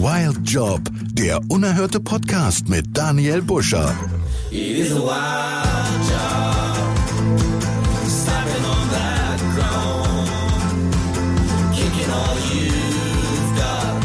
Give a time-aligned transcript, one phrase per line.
[0.00, 0.80] Wild Job,
[1.12, 3.92] der unerhörte Podcast mit Daniel Buscher.
[4.48, 5.08] It is a wild
[6.08, 6.76] job,
[8.06, 10.30] stepping on that ground,
[11.74, 14.04] kicking all you've got.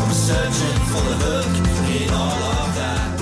[0.00, 1.52] I'm searching for the hook
[2.00, 3.20] in all of that.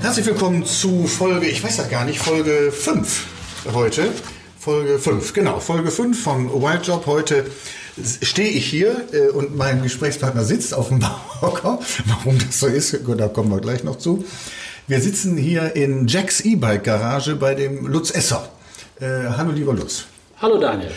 [0.00, 3.26] Herzlich willkommen zu Folge, ich weiß das gar nicht, Folge 5
[3.74, 4.12] heute.
[4.60, 7.06] Folge 5, genau, Folge 5 von Wild Job.
[7.06, 7.50] Heute
[8.22, 10.98] stehe ich hier äh, und mein Gesprächspartner sitzt auf dem
[11.40, 11.78] Balkon.
[12.06, 14.24] Warum das so ist, da kommen wir gleich noch zu.
[14.86, 18.48] Wir sitzen hier in Jacks E-Bike Garage bei dem Lutz Esser.
[19.00, 19.06] Äh,
[19.36, 20.04] hallo lieber Lutz.
[20.38, 20.90] Hallo Daniel.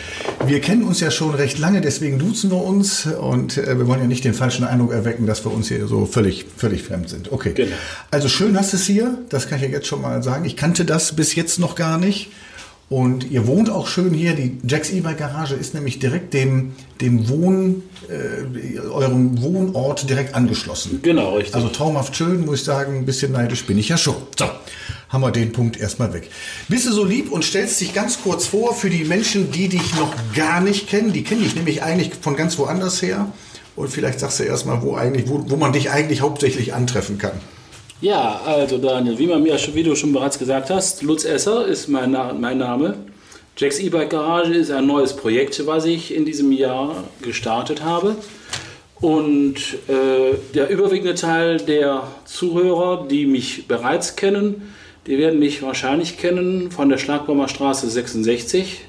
[0.46, 4.00] Wir kennen uns ja schon recht lange, deswegen duzen wir uns und äh, wir wollen
[4.00, 7.32] ja nicht den falschen Eindruck erwecken, dass wir uns hier so völlig, völlig fremd sind.
[7.32, 7.54] Okay.
[7.54, 7.74] Genau.
[8.10, 10.44] Also schön hast du es hier, das kann ich ja jetzt schon mal sagen.
[10.44, 12.30] Ich kannte das bis jetzt noch gar nicht.
[12.90, 14.34] Und ihr wohnt auch schön hier.
[14.34, 20.98] Die Jacks E-Bike Garage ist nämlich direkt dem, dem Wohn, äh, eurem Wohnort direkt angeschlossen.
[21.00, 21.54] Genau, richtig.
[21.54, 22.98] Also traumhaft schön, muss ich sagen.
[22.98, 24.16] Ein bisschen neidisch bin ich ja schon.
[24.36, 24.46] So,
[25.08, 26.30] haben wir den Punkt erstmal weg.
[26.66, 29.94] Bist du so lieb und stellst dich ganz kurz vor für die Menschen, die dich
[29.94, 31.12] noch gar nicht kennen.
[31.12, 33.32] Die kennen dich nämlich eigentlich von ganz woanders her.
[33.76, 37.40] Und vielleicht sagst du erstmal, wo eigentlich, wo, wo man dich eigentlich hauptsächlich antreffen kann.
[38.00, 41.88] Ja, also Daniel, wie, man mir, wie du schon bereits gesagt hast, Lutz Esser ist
[41.88, 42.96] mein, mein Name.
[43.58, 48.16] Jacks E-Bike Garage ist ein neues Projekt, was ich in diesem Jahr gestartet habe.
[49.02, 49.56] Und
[49.88, 54.72] äh, der überwiegende Teil der Zuhörer, die mich bereits kennen,
[55.06, 58.80] die werden mich wahrscheinlich kennen von der Schlagbaumer Straße 66,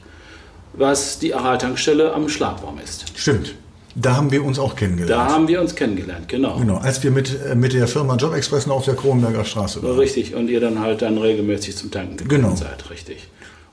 [0.73, 3.05] was die Aral-Tankstelle am Schlagbaum ist.
[3.17, 3.55] Stimmt.
[3.95, 5.11] Da haben wir uns auch kennengelernt.
[5.11, 6.57] Da haben wir uns kennengelernt, genau.
[6.57, 9.83] Genau, als wir mit, äh, mit der Firma Job Express noch auf der Kronberger Straße
[9.83, 9.97] waren.
[9.97, 12.55] Richtig, und ihr dann halt dann regelmäßig zum Tanken gekommen genau.
[12.55, 13.27] seid, richtig.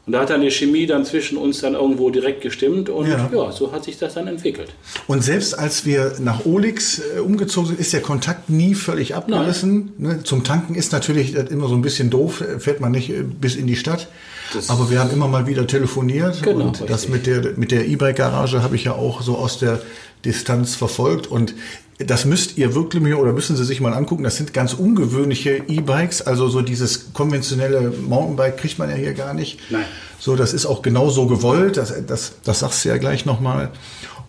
[0.08, 3.28] Und da hat dann die Chemie dann zwischen uns dann irgendwo direkt gestimmt und ja.
[3.30, 3.52] ja.
[3.52, 4.72] so hat sich das dann entwickelt.
[5.06, 9.92] Und selbst als wir nach Olix äh, umgezogen sind, ist der Kontakt nie völlig abgerissen.
[9.98, 10.22] Ne?
[10.24, 13.66] Zum Tanken ist natürlich immer so ein bisschen doof, fährt man nicht äh, bis in
[13.66, 14.08] die Stadt.
[14.52, 16.88] Das Aber wir haben immer mal wieder telefoniert genau, und richtig.
[16.88, 19.80] das mit der mit der E-Bike-Garage habe ich ja auch so aus der
[20.24, 21.54] Distanz verfolgt und
[21.98, 24.22] das müsst ihr wirklich mir oder müssen Sie sich mal angucken.
[24.22, 26.22] Das sind ganz ungewöhnliche E-Bikes.
[26.22, 29.58] Also so dieses konventionelle Mountainbike kriegt man ja hier gar nicht.
[29.68, 29.84] Nein.
[30.20, 31.76] So, das ist auch genau so gewollt.
[31.76, 33.72] Das, das, das sagst du ja gleich nochmal.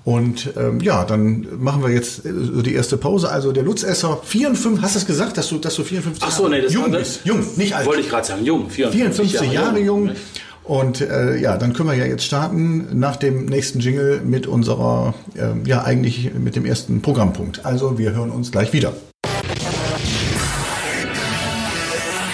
[0.06, 3.30] Und ähm, ja, dann machen wir jetzt äh, so die erste Pause.
[3.30, 6.48] Also der Lutzesser, 54, hast du es gesagt, dass du, dass du 54 Ach so,
[6.48, 7.22] nee, das jung bist?
[7.26, 7.86] Jung, nicht alt.
[7.86, 8.70] Wollte ich gerade sagen, jung.
[8.70, 10.08] 54, 54 Jahre, Jahre jung.
[10.08, 10.16] jung.
[10.64, 15.16] Und äh, ja, dann können wir ja jetzt starten nach dem nächsten Jingle mit unserer,
[15.36, 17.66] äh, ja eigentlich mit dem ersten Programmpunkt.
[17.66, 18.94] Also wir hören uns gleich wieder.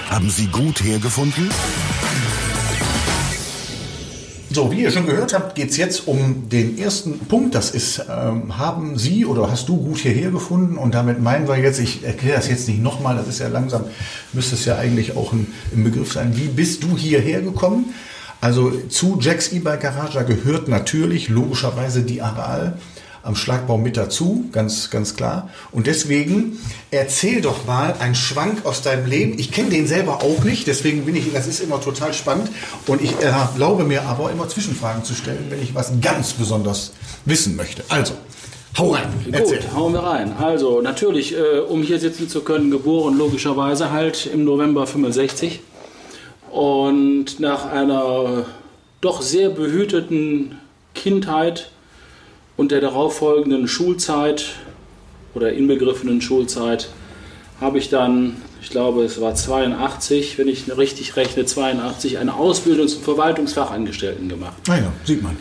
[0.10, 1.50] Haben Sie gut hergefunden?
[4.56, 7.56] So, wie ihr schon gehört habt, geht es jetzt um den ersten Punkt.
[7.56, 10.78] Das ist, ähm, haben Sie oder hast du gut hierher gefunden?
[10.78, 13.84] Und damit meinen wir jetzt, ich erkläre das jetzt nicht nochmal, das ist ja langsam,
[14.32, 16.38] müsste es ja eigentlich auch ein, ein Begriff sein.
[16.38, 17.94] Wie bist du hierher gekommen?
[18.40, 22.78] Also zu Jacks E-Bike Garage gehört natürlich logischerweise die Aral
[23.26, 25.50] am Schlagbaum mit dazu, ganz, ganz klar.
[25.72, 26.60] Und deswegen
[26.92, 29.40] erzähl doch mal einen Schwank aus deinem Leben.
[29.40, 32.50] Ich kenne den selber auch nicht, deswegen bin ich, das ist immer total spannend.
[32.86, 36.92] Und ich erlaube mir aber immer Zwischenfragen zu stellen, wenn ich was ganz besonders
[37.26, 37.84] wissen möchte.
[37.90, 38.14] Also,
[38.78, 39.08] Hau rein.
[39.32, 39.60] Erzähl.
[39.60, 40.34] Gut, hauen wir rein.
[40.38, 45.62] Also natürlich, äh, um hier sitzen zu können, geboren logischerweise halt im November 65.
[46.52, 48.46] Und nach einer
[49.00, 50.60] doch sehr behüteten
[50.94, 51.72] Kindheit
[52.58, 54.46] und der darauffolgenden Schulzeit
[55.34, 56.90] oder inbegriffenen Schulzeit
[57.60, 62.88] habe ich dann, ich glaube es war 82, wenn ich richtig rechne, 82, eine Ausbildung
[62.88, 64.56] zum Verwaltungsfachangestellten gemacht.
[64.68, 65.38] Naja, ah sieht man.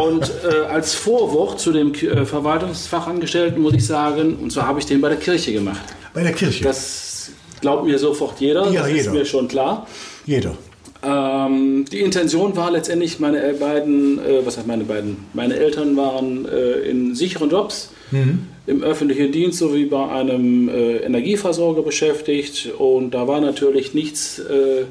[0.00, 4.86] Und äh, als Vorwort zu dem äh, Verwaltungsfachangestellten muss ich sagen, und zwar habe ich
[4.86, 5.80] den bei der Kirche gemacht.
[6.12, 6.64] Bei der Kirche?
[6.64, 9.00] Das glaubt mir sofort jeder, ja, das jeder.
[9.00, 9.86] ist mir schon klar.
[10.26, 10.56] Jeder.
[11.04, 16.46] Ähm, die Intention war letztendlich, meine beiden, äh, was heißt meine beiden, meine Eltern waren
[16.46, 18.46] äh, in sicheren Jobs mhm.
[18.66, 24.84] im öffentlichen Dienst sowie bei einem äh, Energieversorger beschäftigt und da war natürlich nichts äh,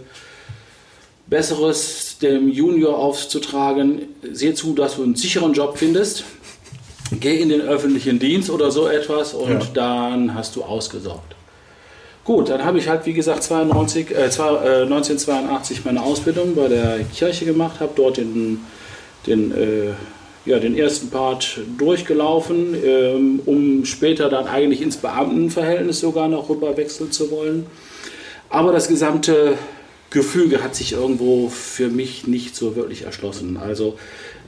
[1.28, 6.26] Besseres dem Junior aufzutragen, seh zu, dass du einen sicheren Job findest,
[7.20, 9.62] geh in den öffentlichen Dienst oder so etwas und ja.
[9.74, 11.36] dann hast du ausgesorgt.
[12.26, 17.44] Gut, dann habe ich halt, wie gesagt, 92, äh, 1982 meine Ausbildung bei der Kirche
[17.44, 18.62] gemacht, habe dort den,
[19.28, 19.90] den, äh,
[20.46, 26.78] ja, den ersten Part durchgelaufen, ähm, um später dann eigentlich ins Beamtenverhältnis sogar noch rüber
[26.78, 27.66] wechseln zu wollen.
[28.50, 29.58] Aber das gesamte
[30.10, 33.58] Gefüge hat sich irgendwo für mich nicht so wirklich erschlossen.
[33.58, 33.98] Also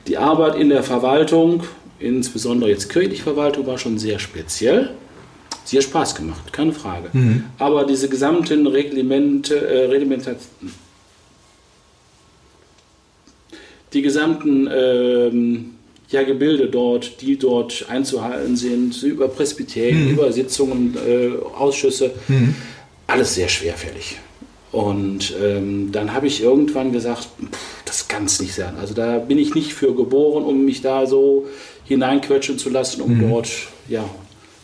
[0.06, 1.64] die Arbeit in der Verwaltung
[1.98, 4.90] insbesondere jetzt kirchliche Verwaltung war schon sehr speziell.
[5.66, 7.08] Sie hat Spaß gemacht, keine Frage.
[7.12, 7.44] Mhm.
[7.58, 10.36] Aber diese gesamten Reglemente, äh, Reglementa-
[13.92, 15.70] die gesamten ähm,
[16.08, 22.12] ja, Gebilde dort, die dort einzuhalten sind, über Presbyterien, über Sitzungen, äh, Ausschüsse,
[23.08, 24.18] alles sehr schwerfällig.
[24.70, 28.74] Und ähm, dann habe ich irgendwann gesagt, pff, das kann es nicht sein.
[28.80, 31.46] Also da bin ich nicht für geboren, um mich da so
[31.84, 33.48] hineinquetschen zu lassen, um dort
[33.88, 34.04] ja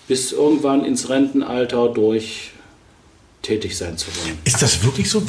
[0.08, 2.50] bis irgendwann ins Rentenalter durch
[3.42, 4.38] tätig sein zu wollen.
[4.44, 5.22] Ist das wirklich so?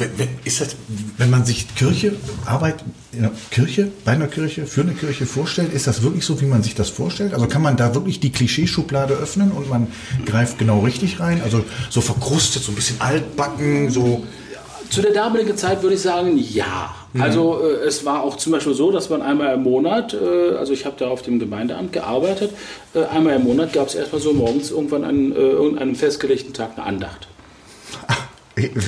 [0.44, 0.76] Ist das,
[1.18, 2.14] wenn man sich Kirche,
[2.46, 2.76] Arbeit
[3.12, 6.46] in der Kirche, bei einer Kirche, für eine Kirche vorstellt, ist das wirklich so, wie
[6.46, 7.34] man sich das vorstellt?
[7.34, 9.88] Also kann man da wirklich die Klischeeschublade öffnen und man
[10.24, 11.42] greift genau richtig rein?
[11.42, 14.24] Also so verkrustet, so ein bisschen altbacken, so.
[14.90, 16.94] Zu der damaligen Zeit würde ich sagen, ja.
[17.18, 20.72] Also äh, es war auch zum Beispiel so, dass man einmal im Monat, äh, also
[20.72, 22.50] ich habe da auf dem Gemeindeamt gearbeitet,
[22.94, 26.72] äh, einmal im Monat gab es erstmal so morgens irgendwann an äh, irgendeinem festgelegten Tag
[26.76, 27.28] eine Andacht.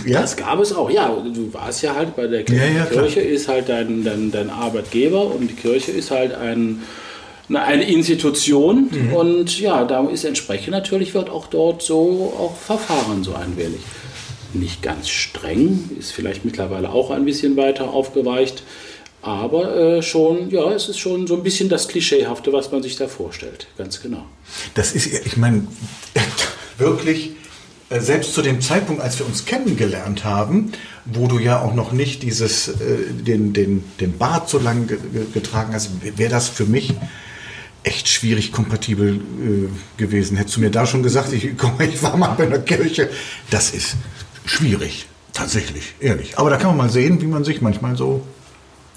[0.04, 0.20] Ja?
[0.20, 1.08] Das gab es auch, ja.
[1.08, 2.64] Du warst ja halt bei der Kirche.
[2.64, 2.94] Ja, ja, die.
[2.94, 6.82] Kirche ist halt dein, dein, dein Arbeitgeber und die Kirche ist halt ein,
[7.48, 8.88] eine, eine Institution.
[8.90, 9.12] Mhm.
[9.12, 13.80] Und ja, da ist entsprechend natürlich wird auch dort so auch verfahren so ein wenig.
[14.52, 18.62] Nicht ganz streng, ist vielleicht mittlerweile auch ein bisschen weiter aufgeweicht.
[19.22, 22.96] Aber äh, schon, ja, es ist schon so ein bisschen das Klischeehafte, was man sich
[22.96, 23.66] da vorstellt.
[23.76, 24.24] Ganz genau.
[24.74, 25.66] Das ist, ich meine,
[26.78, 27.32] wirklich,
[27.90, 30.72] äh, selbst zu dem Zeitpunkt, als wir uns kennengelernt haben,
[31.06, 32.74] wo du ja auch noch nicht dieses, äh,
[33.12, 36.94] den, den, den Bart so lang ge ge- getragen hast, wäre das für mich
[37.82, 40.36] echt schwierig kompatibel äh, gewesen.
[40.36, 43.08] Hättest du mir da schon gesagt, ich, komm, ich war mal bei einer Kirche,
[43.50, 43.96] das ist
[44.46, 46.38] schwierig, tatsächlich, ehrlich.
[46.38, 48.22] Aber da kann man mal sehen, wie man sich manchmal so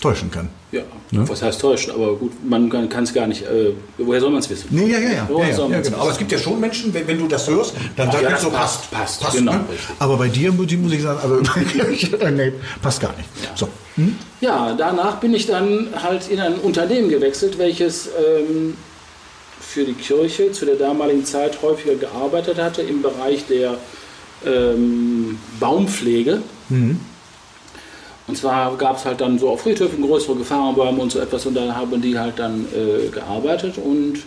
[0.01, 0.49] täuschen kann.
[0.71, 1.27] Ja, Ne?
[1.27, 1.91] was heißt täuschen?
[1.91, 3.41] Aber gut, man kann es gar nicht.
[3.41, 4.67] Äh, woher soll man es wissen?
[4.69, 5.27] Nee, ja, ja, ja.
[5.27, 5.97] Ja, ja, ja genau.
[5.97, 8.41] Aber es gibt ja schon Menschen, wenn, wenn du das hörst, dann sagst ja, du
[8.43, 9.65] so, passt, passt, genau, ne?
[9.97, 11.41] Aber bei dir muss ich, muss ich sagen, also
[12.29, 13.27] nee, passt gar nicht.
[13.55, 13.67] So.
[13.95, 14.15] Hm?
[14.39, 18.77] Ja, danach bin ich dann halt in ein Unternehmen gewechselt, welches ähm,
[19.59, 23.77] für die Kirche zu der damaligen Zeit häufiger gearbeitet hatte im Bereich der
[24.45, 26.41] ähm, Baumpflege.
[28.27, 31.55] Und zwar gab es halt dann so auf Friedhöfen größere Gefahrenbäume und so etwas und
[31.55, 34.19] da haben die halt dann äh, gearbeitet und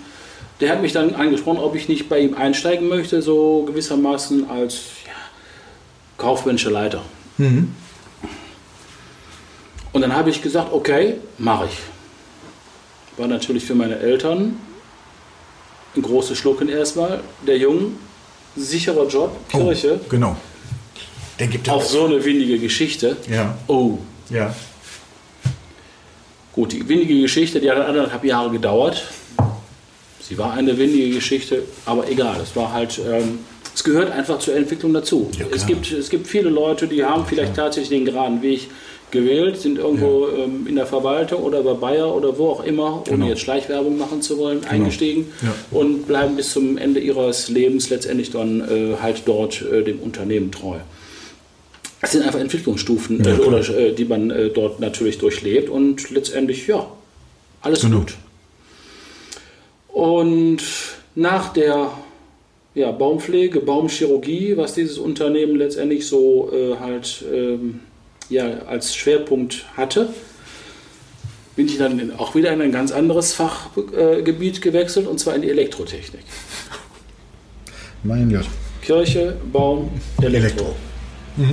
[0.61, 4.75] der hat mich dann angesprochen, ob ich nicht bei ihm einsteigen möchte, so gewissermaßen als
[5.06, 5.12] ja,
[6.19, 7.03] kaufmännischer Leiter.
[9.93, 11.79] Und dann habe ich gesagt, okay, mache ich.
[13.19, 14.59] War natürlich für meine Eltern
[15.94, 17.20] ein großes Schlucken erstmal.
[17.47, 17.97] Der Jung,
[18.56, 20.37] sicherer Job, Kirche, Oh, genau.
[21.38, 23.16] Der gibt auf so eine windige Geschichte.
[23.31, 23.56] Ja.
[23.66, 23.99] Oh,
[24.31, 24.54] Ja.
[26.52, 29.02] gut, die windige Geschichte, die hat anderthalb Jahre gedauert.
[30.20, 33.40] Sie war eine windige Geschichte, aber egal, es war halt, ähm,
[33.75, 35.31] es gehört einfach zur Entwicklung dazu.
[35.38, 38.69] Ja, es, gibt, es gibt viele Leute, die haben vielleicht tatsächlich den geraden Weg
[39.12, 43.11] gewählt, sind irgendwo ähm, in der Verwaltung oder bei Bayer oder wo auch immer, ohne
[43.19, 43.26] Genau.
[43.29, 45.55] jetzt Schleichwerbung machen zu wollen, eingestiegen Ja.
[45.70, 50.50] und bleiben bis zum Ende ihres Lebens letztendlich dann äh, halt dort äh, dem Unternehmen
[50.50, 50.79] treu.
[52.00, 56.11] Es sind einfach Entwicklungsstufen, Ja, äh, oder, äh, die man äh, dort natürlich durchlebt und
[56.11, 56.85] letztendlich, ja,
[57.61, 57.99] alles Genau.
[58.00, 58.14] gut.
[59.88, 60.62] Und
[61.14, 61.91] nach der
[62.75, 67.81] ja, Baumpflege, Baumchirurgie, was dieses Unternehmen letztendlich so äh, halt ähm,
[68.32, 70.08] ja, als Schwerpunkt hatte,
[71.56, 75.42] bin ich dann auch wieder in ein ganz anderes Fachgebiet Gebiet gewechselt und zwar in
[75.42, 76.22] die Elektrotechnik.
[78.02, 78.46] Mein Gott.
[78.80, 80.36] Kirche, Baum, Elektro.
[80.36, 80.74] Elektro.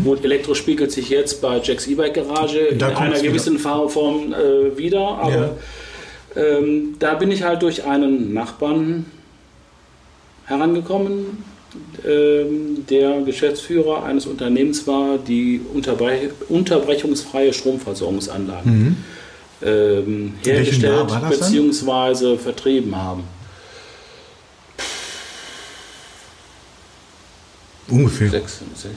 [0.03, 3.21] Gut, Elektro spiegelt sich jetzt bei Jacks E-Bike Garage in einer wieder.
[3.21, 5.57] gewissen Form äh, wieder, aber
[6.35, 9.05] ähm, da bin ich halt durch einen Nachbarn
[10.45, 11.43] herangekommen,
[12.03, 18.97] der Geschäftsführer eines Unternehmens war, die unterbre unterbrechungsfreie Stromversorgungsanlagen
[19.61, 22.37] ähm, Welchen hergestellt bzw.
[22.37, 23.23] vertrieben haben.
[27.89, 28.29] Ungefähr.
[28.29, 28.91] 86,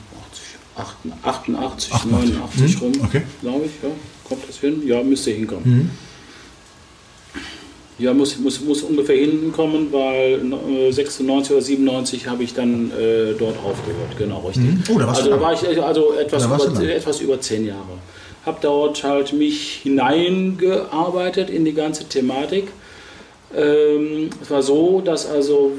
[0.76, 2.04] 88, 88.
[2.04, 3.22] 89 Mhm, rum, okay.
[3.40, 3.72] glaube ich.
[3.82, 3.88] Ja.
[4.24, 4.82] Kommt das hin?
[4.86, 5.90] Ja, müsste hinkommen.
[8.02, 13.32] Ja, muss, muss, muss ungefähr hinkommen, weil äh, 96 oder 97 habe ich dann äh,
[13.38, 14.16] dort aufgehört.
[14.18, 14.64] Genau, richtig.
[14.64, 14.82] Mhm.
[14.92, 17.64] Oh, da warst also du da war ich äh, also etwas, über, etwas über zehn
[17.64, 17.98] Jahre.
[18.44, 22.68] Habe dort halt mich hineingearbeitet in die ganze Thematik.
[23.56, 25.70] Ähm, es war so, dass also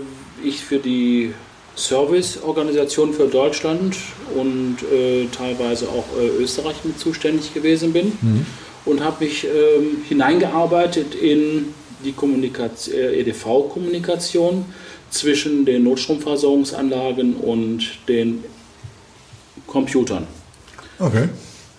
[0.41, 1.33] ich für die
[1.75, 3.97] Serviceorganisation für Deutschland
[4.33, 8.45] und äh, teilweise auch äh, Österreich mit zuständig gewesen bin
[8.85, 14.65] und habe mich ähm, hineingearbeitet in die Kommunikation, äh, EDV-Kommunikation
[15.09, 18.43] zwischen den Notstromversorgungsanlagen und den
[19.67, 20.27] Computern.
[20.99, 21.29] Okay.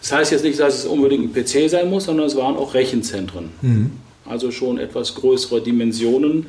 [0.01, 2.75] Das heißt jetzt nicht, dass es unbedingt ein PC sein muss, sondern es waren auch
[2.75, 3.51] Rechenzentren.
[3.63, 3.91] Mhm.
[4.27, 6.47] Also schon etwas größere Dimensionen.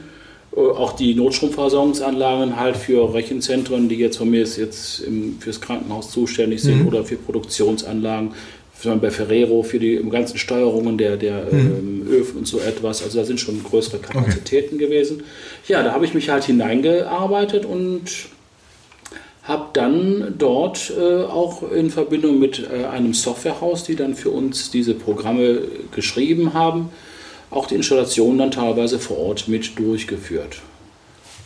[0.55, 6.11] Äh, Auch die Notstromversorgungsanlagen halt für Rechenzentren, die jetzt von mir jetzt im, fürs Krankenhaus
[6.11, 6.87] zuständig sind Mhm.
[6.87, 8.31] oder für Produktionsanlagen,
[8.81, 13.03] sondern bei Ferrero für die ganzen Steuerungen der, der ähm, Öfen und so etwas.
[13.03, 15.23] Also da sind schon größere Kapazitäten gewesen.
[15.67, 18.09] Ja, da habe ich mich halt hineingearbeitet und
[19.43, 24.71] habe dann dort äh, auch in Verbindung mit äh, einem Softwarehaus, die dann für uns
[24.71, 25.61] diese Programme
[25.93, 26.89] geschrieben haben,
[27.51, 30.61] auch die Installation dann teilweise vor Ort mit durchgeführt.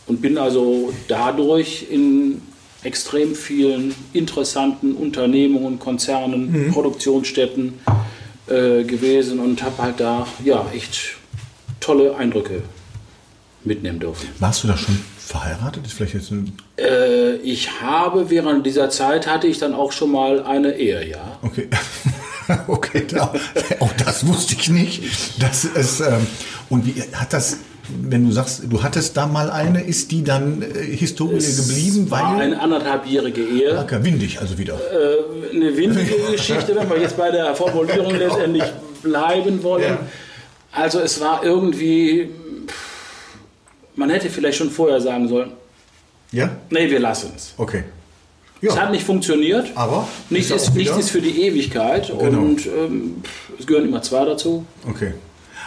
[0.06, 2.40] Und bin also dadurch in
[2.82, 7.74] extrem vielen interessanten Unternehmungen, Konzernen, Produktionsstätten
[8.46, 11.16] äh, gewesen und habe halt da ja echt
[11.80, 12.62] tolle Eindrücke
[13.64, 14.28] mitnehmen dürfen.
[14.38, 15.86] Warst du da schon verheiratet?
[15.86, 16.56] Ist vielleicht jetzt ein.
[16.78, 21.38] Äh, ich habe während dieser Zeit hatte ich dann auch schon mal eine Ehe, ja.
[21.42, 21.68] Okay.
[22.66, 23.32] okay, da,
[23.80, 25.02] auch das wusste ich nicht.
[25.40, 26.26] Das ist, ähm,
[26.68, 27.58] und wie hat das,
[28.02, 30.66] wenn du sagst, du hattest da mal eine, ist die dann äh,
[30.96, 32.10] Historie geblieben?
[32.10, 32.42] War Weil.
[32.46, 33.78] eine anderthalbjährige Ehe.
[33.78, 34.74] Okay, windig also wieder.
[34.74, 38.64] Äh, eine windige Geschichte, wenn wir jetzt bei der Formulierung letztendlich
[39.02, 39.82] bleiben wollen.
[39.84, 39.98] Ja.
[40.72, 42.30] Also es war irgendwie,
[43.96, 45.52] man hätte vielleicht schon vorher sagen sollen,
[46.32, 46.50] Ja?
[46.70, 47.54] nee, wir lassen es.
[47.56, 47.84] Okay.
[48.62, 49.68] Es hat Ja, nicht funktioniert.
[49.74, 50.06] aber.
[50.28, 52.40] Nichts ja ist, nichts ist für die Ewigkeit Genau.
[52.42, 53.22] und ähm,
[53.58, 54.64] es gehören immer zwei dazu.
[54.88, 55.14] Okay.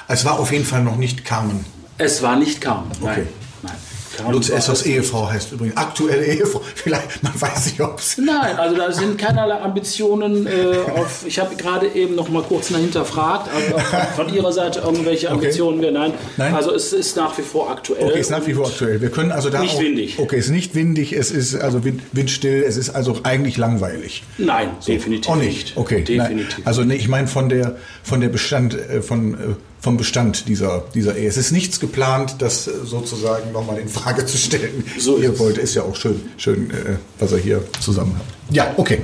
[0.07, 1.65] Es war auf jeden Fall noch nicht Carmen.
[1.97, 2.89] Es war nicht Carmen.
[3.01, 3.11] Nein.
[3.11, 3.27] Okay.
[3.63, 3.73] Nein.
[4.17, 5.75] Carmen Lutz Essers es- Ehefrau heißt übrigens.
[5.75, 6.61] Aktuelle Ehefrau.
[6.75, 8.17] Vielleicht, man weiß nicht, ob es.
[8.19, 10.51] Nein, also da sind keinerlei Ambitionen äh,
[10.91, 11.23] auf.
[11.25, 13.79] Ich habe gerade eben noch mal kurz hinterfragt, also
[14.15, 15.35] von, Ihrer Seite irgendwelche Okay.
[15.35, 15.95] Ambitionen wären.
[15.95, 16.13] Nein.
[16.37, 16.53] Nein?
[16.53, 18.03] Also es ist nach wie vor aktuell.
[18.05, 19.01] Okay, ist nach wie vor aktuell.
[19.01, 20.19] Wir können also da Nicht auch, windig.
[20.19, 24.21] Okay, ist nicht windig, es ist also wind, windstill, es ist also eigentlich langweilig.
[24.37, 25.73] Nein, definitiv Auch nicht.
[25.75, 26.57] Okay, Definitiv.
[26.59, 26.67] Nein.
[26.67, 29.37] Also nee, ich meine von der von der Bestand äh, von äh,
[29.83, 31.27] vom Bestand dieser dieser Ehe.
[31.27, 34.85] Es ist nichts geplant, das äh, sozusagen nochmal in Frage zu stellen.
[34.97, 35.39] So ist Ihr es.
[35.39, 38.25] wollt, ist ja auch schön, schön, äh, was er hier zusammen hat.
[38.55, 39.01] Ja, okay.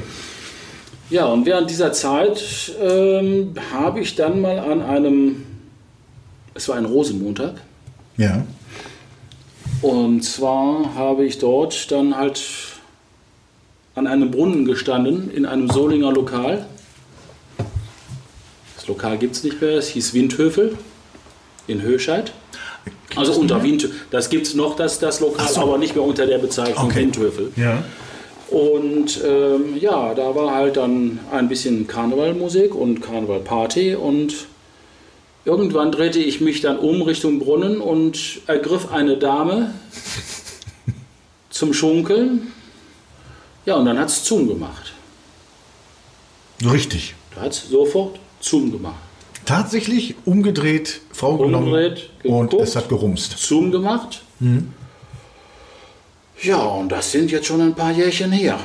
[1.09, 2.41] Ja, und während dieser Zeit
[2.81, 5.43] ähm, habe ich dann mal an einem,
[6.53, 7.55] es war ein Rosenmontag,
[8.15, 8.45] Ja.
[9.81, 12.41] und zwar habe ich dort dann halt
[13.95, 16.67] an einem Brunnen gestanden, in einem Solinger Lokal.
[18.89, 20.77] Lokal gibt es nicht mehr, es hieß Windhöfel
[21.67, 22.33] in Höscheid.
[23.15, 25.61] Also unter Wind, das gibt es noch, das, das Lokal, so.
[25.61, 27.01] aber nicht mehr unter der Bezeichnung Okay.
[27.01, 27.51] Windhöfel.
[27.55, 27.83] Ja.
[28.49, 34.33] Und ähm, ja, da war halt dann ein bisschen Karnevalmusik und Karnevalparty und
[35.45, 39.73] irgendwann drehte ich mich dann um Richtung Brunnen und ergriff eine Dame
[41.51, 42.51] zum Schunkeln.
[43.65, 44.93] Ja, und dann hat es Zoom gemacht.
[46.65, 47.13] Richtig.
[47.35, 48.95] Da hat es sofort Zoom gemacht.
[49.45, 52.67] Tatsächlich umgedreht, Frau Umgedreht, genommen und geguckt.
[52.67, 53.37] es hat gerumst.
[53.37, 54.21] Zoom gemacht.
[56.41, 58.59] Ja, und das sind jetzt schon ein paar Jährchen her.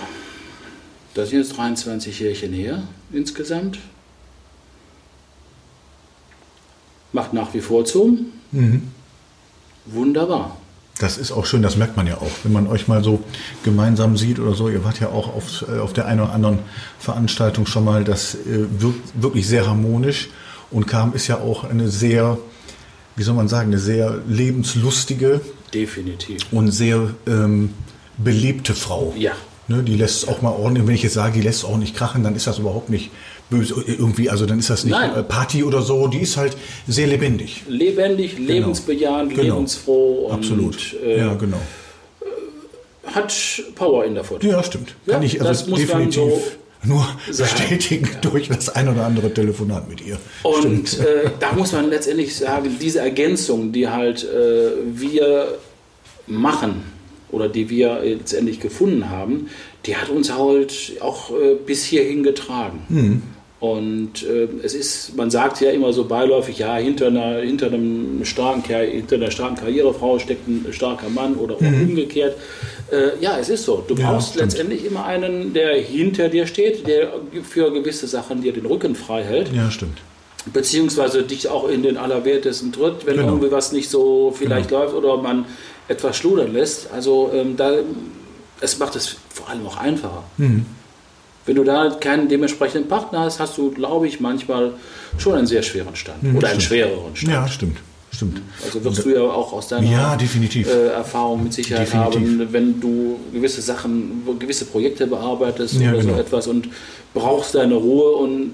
[1.15, 3.79] Das sind jetzt 23 Jährchen her insgesamt.
[7.13, 8.27] Macht nach wie vor Zoom.
[9.87, 10.57] Wunderbar.
[10.99, 13.23] Das ist auch schön, das merkt man ja auch, wenn man euch mal so
[13.65, 14.69] gemeinsam sieht oder so.
[14.69, 16.61] Ihr wart ja auch auf, äh, auf der einen oder anderen
[16.99, 20.29] Veranstaltung schon mal, das äh, wirkt wirklich sehr harmonisch.
[20.71, 22.39] Und Kam ist ja auch eine sehr,
[23.17, 25.41] wie soll man sagen, eine sehr lebenslustige
[25.73, 26.43] Definitiv.
[26.53, 27.75] und sehr ähm,
[28.17, 29.15] belebte Frau.
[29.17, 29.33] Ja.
[29.67, 31.79] Ne, die lässt es auch mal ordentlich, wenn ich jetzt sage, die lässt es auch
[31.79, 33.11] nicht krachen, dann ist das überhaupt nicht
[33.51, 35.15] böse irgendwie, also dann ist das nicht Nein.
[35.15, 36.57] äh, Party oder so, die ist halt
[36.89, 37.63] sehr lebendig.
[37.69, 39.43] Lebendig, lebensbejahend, Genau.
[39.57, 40.95] lebensfroh Absolut.
[41.05, 41.61] Äh, ja, genau.
[43.07, 43.35] hat
[43.75, 44.43] Power in der Foot.
[44.45, 44.95] Ja, stimmt.
[45.07, 46.43] Ja, Kann ich also definitiv so
[46.87, 50.19] nur bestätigen durch das ein oder andere Telefonat mit ihr.
[50.43, 55.59] Und äh, da muss man letztendlich sagen, diese Ergänzung, die halt äh, wir
[56.27, 56.83] machen
[57.31, 59.49] oder die wir letztendlich gefunden haben,
[59.87, 63.23] die hat uns halt auch äh, bis hierhin getragen.
[63.61, 68.23] Und äh, es ist, man sagt ja immer so beiläufig, ja, hinter einer, hinter einem
[68.25, 72.37] starken, hinter einer starken Karrierefrau steckt ein starker Mann oder auch umgekehrt.
[72.91, 73.83] Äh, ja, es ist so.
[73.89, 74.43] Du Ja, brauchst stimmt.
[74.53, 77.13] letztendlich immer einen, der hinter dir steht, der
[77.43, 79.97] für gewisse Sachen dir den Rücken frei hält Ja, stimmt.
[80.53, 83.29] beziehungsweise dich auch in den Allerwertesten tritt, wenn Genau.
[83.29, 85.47] irgendwie was nicht so vielleicht läuft oder man
[85.89, 86.91] etwas schludern lässt.
[86.93, 87.77] Also ähm, da,
[88.61, 90.23] es macht es vor allem auch einfacher.
[90.39, 90.65] Mhm.
[91.47, 94.73] Wenn du da keinen dementsprechenden Partner hast, hast du, glaube ich, manchmal
[95.19, 96.63] schon einen sehr schweren Stand oder einen Mhm, stimmt.
[96.63, 97.33] schwereren Stand.
[97.33, 97.77] Ja, stimmt.
[98.11, 98.41] stimmt.
[98.65, 100.67] Also wirst du ja auch aus deiner Ja, definitiv.
[100.69, 102.15] äh, Erfahrung mit Sicherheit Definitiv.
[102.41, 106.15] haben, wenn du gewisse Sachen, gewisse Projekte bearbeitest Ja, oder genau.
[106.15, 106.69] so etwas und
[107.13, 108.53] brauchst deine Ruhe und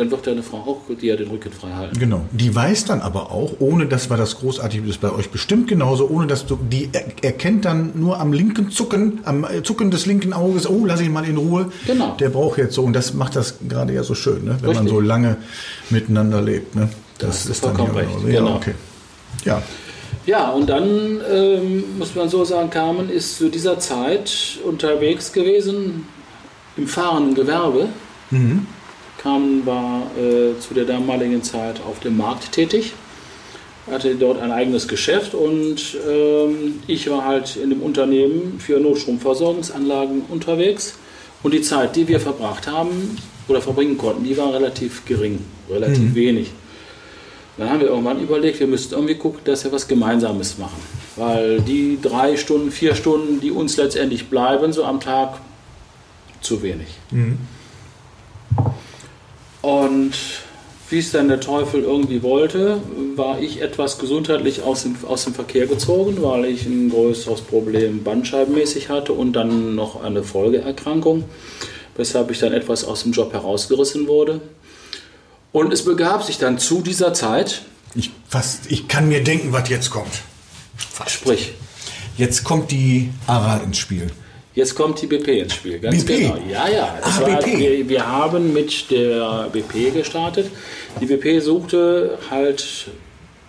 [0.00, 1.98] dann wird deine Frau auch dir den Rücken frei halten.
[1.98, 2.22] Genau.
[2.32, 6.08] Die weiß dann aber auch, ohne dass wir das großartig ist bei euch bestimmt genauso,
[6.08, 10.06] ohne dass du, die er, erkennt dann nur am linken Zucken, am äh, Zucken des
[10.06, 11.70] linken Auges, oh, lass ihn mal in Ruhe.
[11.86, 12.16] Genau.
[12.18, 14.56] Der braucht jetzt so, und das macht das gerade ja so schön, ne?
[14.60, 14.90] wenn man Richtig.
[14.90, 15.36] so lange
[15.90, 16.74] miteinander lebt.
[16.74, 16.88] Ne?
[17.18, 18.28] Das du ist dann ja recht, genauso.
[18.28, 18.56] Ja, genau.
[18.56, 18.74] okay.
[19.44, 19.62] Ja,
[20.24, 26.06] Ja, und dann ähm, muss man so sagen, Carmen ist zu dieser Zeit unterwegs gewesen
[26.76, 27.88] im fahrenden Gewerbe.
[29.20, 32.94] Carmen war äh, zu der damaligen Zeit auf dem Markt tätig,
[33.90, 40.22] hatte dort ein eigenes Geschäft und ähm, ich war halt in dem Unternehmen für Notstromversorgungsanlagen
[40.30, 40.94] unterwegs.
[41.42, 43.16] Und die Zeit, die wir verbracht haben
[43.48, 45.38] oder verbringen konnten, die war relativ gering,
[45.70, 46.50] relativ wenig.
[47.56, 50.80] Dann haben wir irgendwann überlegt, wir müssten irgendwie gucken, dass wir was Gemeinsames machen.
[51.16, 55.40] Weil die drei Stunden, vier Stunden, die uns letztendlich bleiben, so am Tag,
[56.40, 56.88] zu wenig.
[59.62, 60.12] Und
[60.88, 62.80] wie es dann der Teufel irgendwie wollte,
[63.14, 68.02] war ich etwas gesundheitlich aus dem, aus dem Verkehr gezogen, weil ich ein größeres Problem
[68.02, 71.24] bandscheibenmäßig hatte und dann noch eine Folgeerkrankung,
[71.96, 74.40] weshalb ich dann etwas aus dem Job herausgerissen wurde.
[75.52, 77.62] Und es begab sich dann zu dieser Zeit,
[77.94, 80.22] ich, fast, ich kann mir denken, was jetzt kommt.
[81.08, 81.52] sprich,
[82.16, 84.10] Jetzt kommt die Aral ins Spiel.
[84.54, 86.18] Jetzt kommt die BP ins Spiel, ganz BP?
[86.18, 86.38] genau.
[86.50, 86.98] Ja, ja.
[87.02, 87.58] Ah, war, BP.
[87.58, 90.50] Wir, wir haben mit der BP gestartet.
[91.00, 92.88] Die BP suchte halt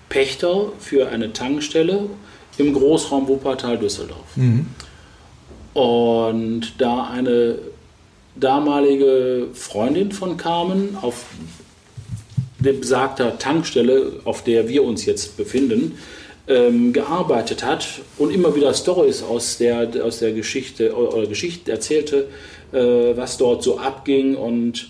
[0.10, 2.10] Pächter für eine Tankstelle
[2.58, 4.36] im Großraum Wuppertal-Düsseldorf.
[5.74, 7.60] Und da eine
[8.36, 11.26] damalige Freundin von Carmen auf
[12.60, 15.98] der besagter Tankstelle, auf der wir uns jetzt befinden,
[16.48, 22.28] ähm, gearbeitet hat und immer wieder Stories aus der, aus der Geschichte oder Geschichten erzählte,
[22.72, 22.78] äh,
[23.16, 24.90] was dort so abging und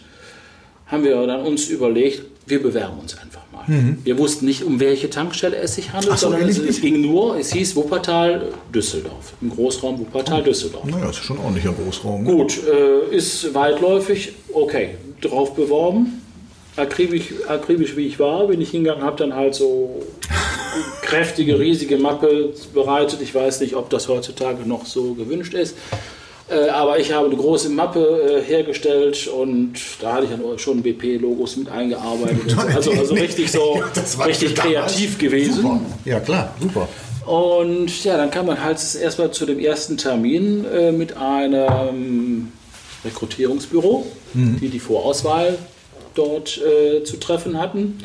[0.88, 3.64] haben wir dann uns überlegt, wir bewerben uns einfach mal.
[4.04, 7.38] Wir wussten nicht, um welche Tankstelle es sich handelt, so, sondern es, es ging nur,
[7.38, 10.84] es hieß Wuppertal Düsseldorf, im Großraum Wuppertal Düsseldorf.
[10.86, 12.24] Naja, ist schon ein ordentlicher Großraum.
[12.24, 12.32] ne?
[12.32, 16.21] Gut, äh, ist weitläufig, okay, drauf beworben.
[16.82, 20.02] Akribisch, akribisch wie ich war, bin ich hingegangen, habe dann halt so
[21.02, 23.22] kräftige, riesige Mappe bereitet.
[23.22, 25.76] Ich weiß nicht, ob das heutzutage noch so gewünscht ist.
[26.50, 30.82] Äh, aber ich habe eine große Mappe äh, hergestellt und da hatte ich dann schon
[30.82, 32.52] BP-Logos mit eingearbeitet.
[32.52, 32.60] So.
[32.60, 33.82] Also, also richtig so,
[34.18, 35.62] Ja, richtig kreativ gewesen.
[35.62, 35.80] Super.
[36.04, 36.90] Ja, klar, super.
[37.26, 42.52] Und ja, dann kam man halt erstmal zu dem ersten Termin äh, mit einem
[43.06, 45.58] Rekrutierungsbüro, die die Vorauswahl
[46.16, 48.00] dort äh, zu treffen hatten.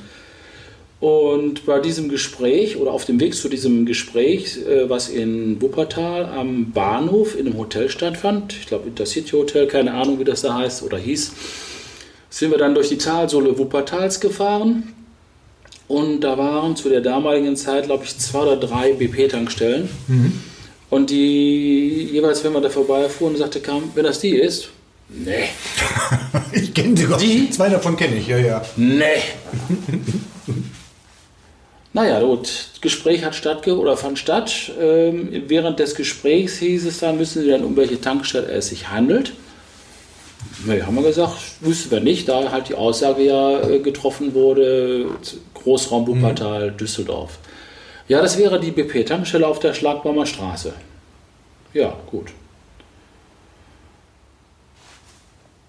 [0.99, 6.25] Und bei diesem Gespräch oder auf dem Weg zu diesem Gespräch, äh, was in Wuppertal
[6.25, 10.55] am Bahnhof in einem Hotel stattfand, ich glaube Intercity Hotel, keine Ahnung wie das da
[10.55, 11.33] heißt oder hieß,
[12.31, 14.95] sind wir dann durch die Talsohle Wuppertals gefahren.
[15.89, 19.89] Und da waren zu der damaligen Zeit, glaube ich, zwei oder drei BP-Tankstellen.
[20.91, 24.71] Und die jeweils, wenn man da vorbeifuhren, sagte kam, wenn das die ist,
[25.09, 25.49] nee,
[26.53, 27.07] Ich kenne sie.
[27.21, 27.51] Die?
[27.51, 28.63] Zwei davon kenne ich, ja, ja.
[28.77, 29.23] nee.
[31.93, 34.73] naja, gut, das Gespräch hat stattge oder fand statt.
[34.81, 38.89] Ähm, während des Gesprächs hieß es dann, wissen Sie denn, um welche Tankstelle es sich
[38.89, 39.33] handelt?
[40.65, 45.07] Nee, haben wir gesagt, wüssten wir nicht, da halt die Aussage ja äh, getroffen wurde,
[45.55, 47.39] Großraum Wuppertal, Düsseldorf.
[48.09, 50.73] Ja, das wäre die BP-Tankstelle auf der Schlagbaumer Straße.
[51.75, 52.29] Ja, gut.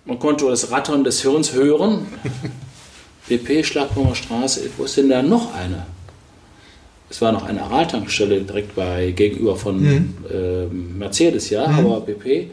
[0.07, 2.07] Man konnte das Rattern des Hirns hören.
[3.27, 5.85] BP, Schlagbaumer Straße, wo ist denn da noch eine?
[7.09, 12.49] Es war noch eine Aral-Tankstelle direkt bei, gegenüber von ähm, Mercedes, ja, aber BP.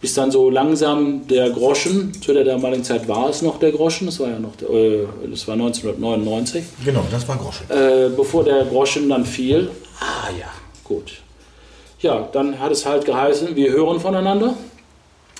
[0.00, 4.06] Bis dann so langsam der Groschen, zu der damaligen Zeit war es noch der Groschen,
[4.06, 7.64] das war ja noch, äh, das war 1999, Genau, das war Groschen.
[7.70, 9.70] äh, bevor der Groschen dann fiel.
[10.00, 10.48] Ah ja,
[10.84, 11.12] gut.
[12.00, 14.54] Ja, dann hat es halt geheißen, wir hören voneinander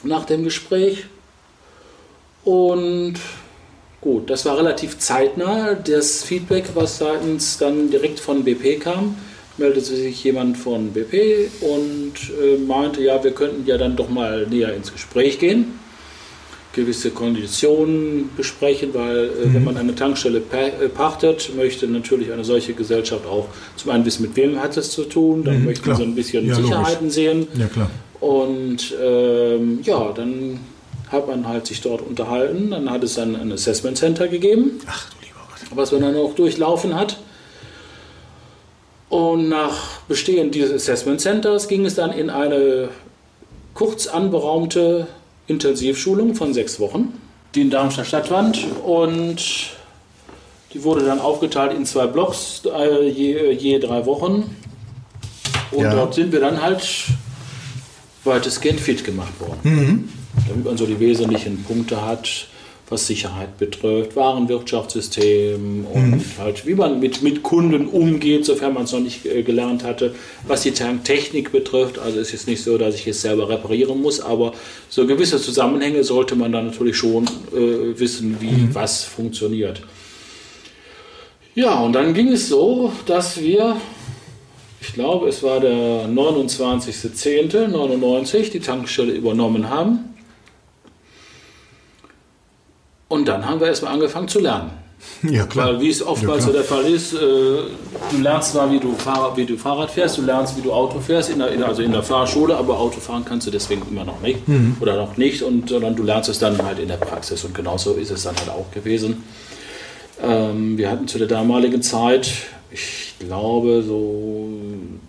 [0.06, 1.06] nach dem Gespräch.
[2.44, 3.14] Und
[4.00, 5.74] gut, das war relativ zeitnah.
[5.74, 9.16] Das Feedback, was seitens dann direkt von BP kam,
[9.58, 14.46] meldete sich jemand von BP und äh, meinte, ja, wir könnten ja dann doch mal
[14.46, 15.78] näher ins Gespräch gehen,
[16.76, 22.72] gewisse Konditionen besprechen, weil äh, wenn man eine Tankstelle äh, pachtet, möchte natürlich eine solche
[22.74, 25.96] Gesellschaft auch zum einen wissen, mit wem hat es zu tun, dann Mhm, möchten klar.
[25.96, 26.66] sie ein bisschen Ja, logisch.
[26.68, 27.48] Sicherheiten sehen.
[27.58, 27.90] Ja, klar.
[28.20, 30.60] Und ähm, ja, dann
[31.10, 32.70] hat man halt sich dort unterhalten.
[32.70, 35.76] Dann hat es dann ein Assessment Center gegeben, Ach du lieber Gott.
[35.78, 37.18] was man dann auch durchlaufen hat.
[39.08, 42.88] Und nach Bestehen dieses Assessment Centers ging es dann in eine
[43.74, 45.06] kurz anberaumte
[45.46, 47.12] Intensivschulung von sechs Wochen,
[47.54, 48.64] die in Darmstadt stattfand.
[48.84, 49.36] Und
[50.72, 54.56] die wurde dann aufgeteilt in zwei Blocks, äh, je, je drei Wochen.
[55.70, 55.94] Und Ja.
[55.94, 56.86] dort sind wir dann halt
[58.24, 59.58] weitestgehend fit gemacht worden.
[59.62, 60.08] Mhm.
[60.48, 62.48] Damit man so die wesentlichen Punkte hat,
[62.88, 66.20] was Sicherheit betrifft, Warenwirtschaftssystem und Mhm.
[66.38, 70.14] halt, wie man mit, mit Kunden umgeht, sofern man es noch nicht äh, gelernt hatte,
[70.46, 71.98] was die Tanktechnik betrifft.
[71.98, 74.52] Also ist jetzt nicht so, dass ich es selber reparieren muss, aber
[74.88, 78.72] so gewisse Zusammenhänge sollte man dann natürlich schon äh, wissen, wie Mhm.
[78.74, 79.82] was funktioniert.
[81.56, 83.76] Ja, und dann ging es so, dass wir,
[84.80, 90.15] ich glaube, es war der 29.10.99, die Tankstelle übernommen haben.
[93.08, 94.70] Und dann haben wir erstmal angefangen zu lernen.
[95.22, 95.68] Ja, klar.
[95.68, 98.94] Weil wie es oftmals Ja, so der Fall ist, äh, du lernst zwar, wie du,
[98.94, 101.82] Fahrrad, wie du Fahrrad fährst, du lernst, wie du Auto fährst, in der, in, also
[101.82, 104.76] in der Fahrschule, aber Auto fahren kannst du deswegen immer noch nicht Mhm.
[104.80, 107.92] oder noch nicht, und, sondern du lernst es dann halt in der Praxis und genauso
[107.92, 109.22] ist es dann halt auch gewesen.
[110.22, 112.30] Ähm, wir hatten zu der damaligen Zeit,
[112.70, 114.48] ich glaube, so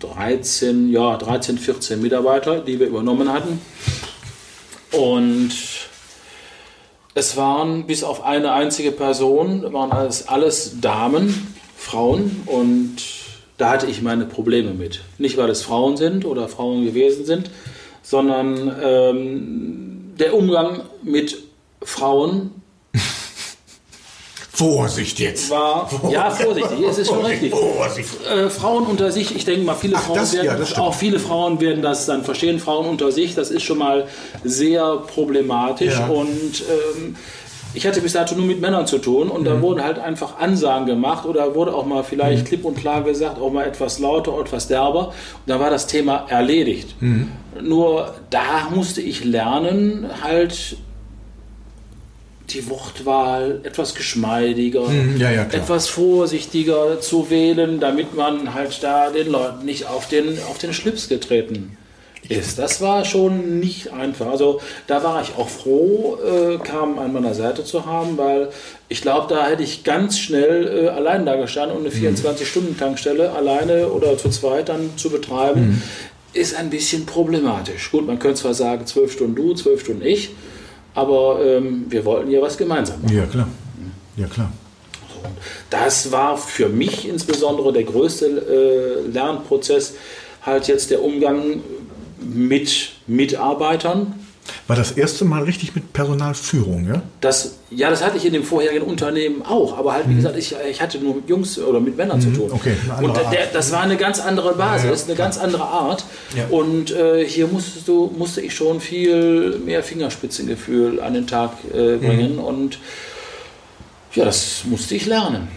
[0.00, 3.60] 13, ja, 13, 14 Mitarbeiter, die wir übernommen hatten.
[4.92, 5.50] Und
[7.18, 12.98] es waren bis auf eine einzige Person, waren alles, alles Damen, Frauen und
[13.56, 15.00] da hatte ich meine Probleme mit.
[15.18, 17.50] Nicht, weil es Frauen sind oder Frauen gewesen sind,
[18.02, 21.38] sondern ähm, der Umgang mit
[21.82, 22.52] Frauen
[24.58, 25.50] Vorsicht jetzt.
[25.50, 27.52] war, ja, vorsichtig, es ist schon richtig.
[27.52, 28.08] Vorsicht.
[28.28, 31.18] Äh, Frauen unter sich, ich denke mal, viele Ach, Frauen das- werden, ja, auch viele
[31.20, 32.58] Frauen werden das dann verstehen.
[32.58, 34.06] Frauen unter sich, das ist schon mal
[34.44, 36.06] sehr problematisch Ja.
[36.08, 36.62] und
[36.96, 37.16] ähm,
[37.74, 39.44] ich hatte bis dato nur mit Männern zu tun und Mhm.
[39.44, 43.40] da wurden halt einfach Ansagen gemacht oder wurde auch mal vielleicht klipp und klar gesagt,
[43.40, 45.08] auch mal etwas lauter, etwas derber.
[45.08, 45.14] Und
[45.46, 46.96] da war das Thema erledigt.
[47.00, 47.30] Mhm.
[47.62, 50.76] Nur da musste ich lernen, halt
[52.50, 59.10] die Wortwahl etwas geschmeidiger, Mhm, ja, ja, etwas vorsichtiger zu wählen, damit man halt da
[59.10, 61.76] den Leuten nicht auf den, auf den Schlips getreten
[62.28, 62.58] ist.
[62.58, 64.26] Das war schon nicht einfach.
[64.26, 68.48] Also da war ich auch froh, äh, Carmen an meiner Seite zu haben, weil
[68.88, 72.16] ich glaube, da hätte ich ganz schnell äh, allein da gestanden und eine Mhm.
[72.16, 75.82] 24-Stunden-Tankstelle alleine oder zu zweit dann zu betreiben, Mhm.
[76.34, 77.90] ist ein bisschen problematisch.
[77.90, 80.30] Gut, man könnte zwar sagen, zwölf Stunden du, zwölf Stunden ich,
[80.98, 83.16] aber ähm, wir wollten ja was gemeinsam machen.
[83.16, 83.48] Ja, klar.
[84.16, 84.52] Ja, klar.
[85.70, 89.94] Das war für mich insbesondere der größte äh, Lernprozess,
[90.42, 91.62] halt jetzt der Umgang
[92.20, 94.14] mit Mitarbeitern.
[94.66, 97.02] War das erste Mal richtig mit Personalführung, ja?
[97.20, 100.54] Das, ja, das hatte ich in dem vorherigen Unternehmen auch, aber halt, wie gesagt, ich,
[100.70, 102.46] ich hatte nur mit Jungs oder mit Männern zu tun.
[102.48, 102.52] Mhm.
[102.54, 106.04] okay, Und der, das war eine ganz andere Basis, Ja, eine ganz andere Art.
[106.36, 106.46] Ja.
[106.48, 111.96] Und äh, hier musstest du, musste ich schon viel mehr Fingerspitzengefühl an den Tag äh,
[111.96, 112.00] Mhm.
[112.00, 112.78] bringen und
[114.14, 115.48] ja, das musste ich lernen.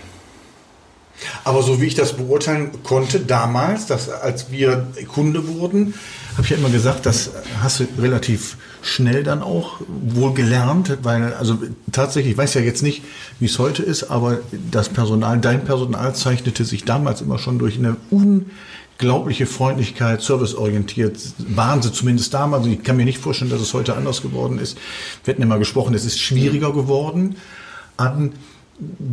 [1.43, 5.93] Aber so wie ich das beurteilen konnte damals, dass als wir Kunde wurden,
[6.33, 11.33] habe ich ja immer gesagt, das hast du relativ schnell dann auch wohl gelernt, weil
[11.33, 11.57] also
[11.91, 13.03] tatsächlich, ich weiß ja jetzt nicht,
[13.39, 14.39] wie es heute ist, aber
[14.71, 21.81] das Personal, dein Personal zeichnete sich damals immer schon durch eine unglaubliche Freundlichkeit, serviceorientiert waren
[21.81, 22.65] sie zumindest damals.
[22.67, 24.77] Ich kann mir nicht vorstellen, dass es heute anders geworden ist.
[25.23, 27.35] Wir hatten immer gesprochen, es ist schwieriger geworden,
[27.97, 28.33] an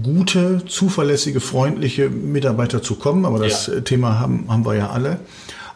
[0.03, 3.25] gute, zuverlässige, freundliche Mitarbeiter zu kommen.
[3.27, 3.81] Aber das Ja.
[3.81, 5.21] Thema haben, haben wir ja alle.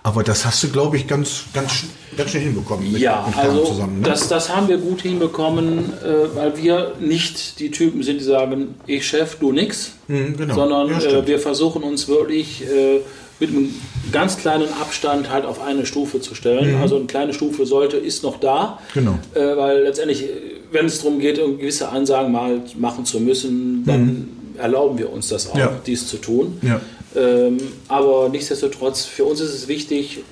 [0.05, 1.85] Aber das hast du, glaube ich, ganz, ganz,
[2.17, 4.01] ganz schnell hinbekommen mit, Ja, also zusammen.
[4.01, 4.09] Ne?
[4.09, 8.75] das, das haben wir gut hinbekommen, äh, weil wir nicht die Typen sind, die sagen,
[8.87, 10.55] ich Chef, du nix, Mhm, genau.
[10.55, 12.99] sondern Ja, äh, wir versuchen uns wirklich äh,
[13.39, 13.75] mit einem
[14.11, 16.81] ganz kleinen Abstand halt auf eine Stufe zu stellen.
[16.83, 18.99] Also eine kleine Stufe sollte, ist noch da, Mhm.
[19.01, 19.19] Genau.
[19.35, 20.25] äh, weil letztendlich,
[20.73, 25.49] wenn es darum geht, gewisse Ansagen mal machen zu müssen, dann erlauben wir uns das
[25.49, 25.61] auch, Mhm.
[25.61, 25.81] Ja.
[25.87, 26.59] dies zu tun.
[26.63, 26.81] Ja.
[27.17, 30.25] Ähm, aber nichtsdestotrotz, für uns ist es wichtig,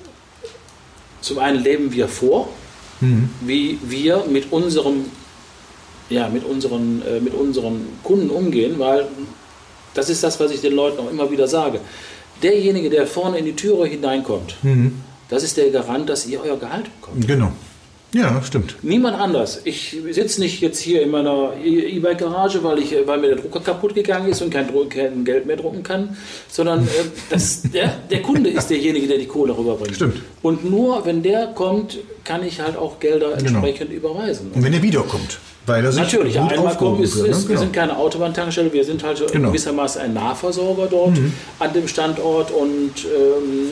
[1.21, 2.49] zum einen leben wir vor,
[3.41, 5.05] wie wir mit unserem,
[6.09, 9.07] ja, mit unseren, äh, mit unseren Kunden umgehen, weil
[9.93, 11.79] das ist das, was ich den Leuten auch immer wieder sage.
[12.43, 14.55] Derjenige, der vorne in die Türe hineinkommt,
[15.29, 17.27] das ist der Garant, dass ihr euer Gehalt bekommt.
[17.27, 17.51] Genau.
[18.13, 18.75] Ja, stimmt.
[18.81, 19.61] Niemand anders.
[19.63, 23.95] Ich sitze nicht jetzt hier in meiner E-Bike-Garage, weil, ich, weil mir der Drucker kaputt
[23.95, 26.17] gegangen ist und kein, kein Geld mehr drucken kann,
[26.49, 26.89] sondern äh,
[27.29, 29.95] das, der, der Kunde ist derjenige, der die Kohle rüberbringt.
[29.95, 30.21] Stimmt.
[30.41, 33.59] Und nur wenn der kommt, kann ich halt auch Gelder Genau.
[33.59, 34.51] entsprechend überweisen.
[34.53, 35.39] Und wenn er wiederkommt.
[35.65, 37.31] Weil er sich Natürlich, gut einmal aufgehoben ist, fühlt, ne?
[37.31, 37.59] ist, wir Genau.
[37.61, 39.49] sind keine Autobahntankstelle, wir sind halt Genau.
[39.49, 41.17] gewissermaßen ein Nahversorger dort
[41.59, 43.67] an dem Standort und ähm,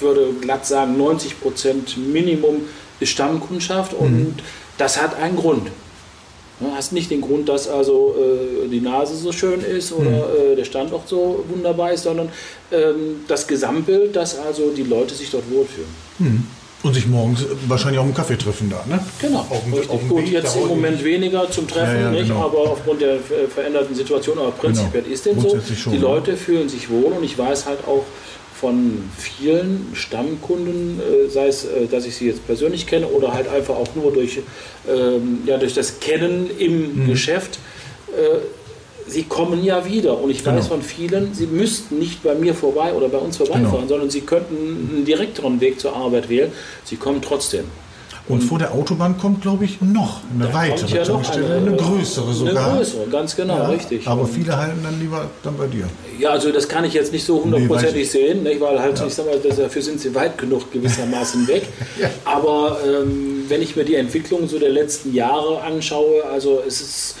[0.00, 2.62] ich würde glatt sagen, 90 Prozent Minimum
[3.00, 4.36] ist Stammkundschaft und
[4.78, 5.68] das hat einen Grund.
[6.58, 10.10] Du hast nicht den Grund, dass also äh, die Nase so schön ist oder
[10.52, 12.30] äh, der Standort so wunderbar ist, sondern
[12.72, 16.46] ähm, das Gesamtbild, dass also die Leute sich dort wohlfühlen.
[16.82, 19.02] Und sich morgens wahrscheinlich auch im Kaffee treffen da, ne?
[19.20, 20.22] Genau, Auf dem- auf dem gut.
[20.22, 20.66] Weg Jetzt im.
[20.68, 22.44] Moment weniger zum Treffen, Ja, ja, nicht, genau.
[22.46, 23.18] aber aufgrund der äh,
[23.54, 25.14] veränderten Situation, aber prinzipiell Genau.
[25.14, 25.58] ist denn so.
[25.76, 25.98] Schon, die?
[25.98, 28.04] Leute fühlen sich wohl und ich weiß halt auch
[28.60, 33.48] von vielen Stammkunden, äh, sei es, äh, dass ich sie jetzt persönlich kenne oder halt
[33.48, 34.40] einfach auch nur durch,
[34.88, 37.08] ähm, ja, durch das Kennen im Mhm.
[37.08, 37.58] Geschäft,
[38.12, 38.38] äh,
[39.10, 40.18] sie kommen ja wieder.
[40.20, 40.66] Und ich weiß Genau.
[40.66, 43.88] von vielen, sie müssten nicht bei mir vorbei oder bei uns vorbeifahren, Genau.
[43.88, 44.54] sondern sie könnten
[44.94, 46.52] einen direkteren Weg zur Arbeit wählen.
[46.84, 47.64] Sie kommen trotzdem.
[48.30, 52.66] Und vor der Autobahn kommt, glaube ich, noch eine weitere ja Tankstelle, eine, größere sogar.
[52.68, 54.06] Eine größere, ganz genau, Ja, richtig.
[54.06, 55.88] Aber Und- viele halten dann lieber dann bei dir.
[56.18, 58.60] ja, also das kann ich jetzt nicht so Nee, hundertprozentig weiß sehen, nicht?
[58.60, 61.64] weil halt, ich sag mal, dafür sind sie weit genug gewissermaßen weg.
[62.00, 62.08] Ja.
[62.24, 67.14] Aber ähm, wenn ich mir die Entwicklung so der letzten Jahre anschaue, also es ist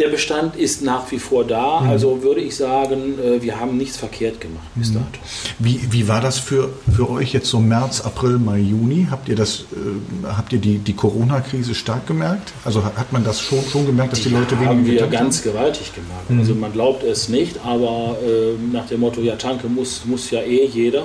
[0.00, 1.88] der Bestand ist nach wie vor da, Mhm.
[1.90, 4.94] also würde ich sagen, äh, wir haben nichts verkehrt gemacht bis Mhm.
[4.94, 5.18] dato.
[5.60, 9.06] Wie, wie war das für, für euch jetzt so März, April, Mai, Juni?
[9.10, 12.52] Habt ihr das, äh, habt ihr die, die Corona-Krise stark gemerkt?
[12.64, 15.42] Also hat man das schon, schon gemerkt, dass die, Leute weniger haben wir getankt ganz
[15.42, 16.40] gewaltig gemacht.
[16.40, 20.40] Also man glaubt es nicht, aber ähm, nach dem Motto, ja, tanke muss, muss ja
[20.40, 21.04] eh jeder.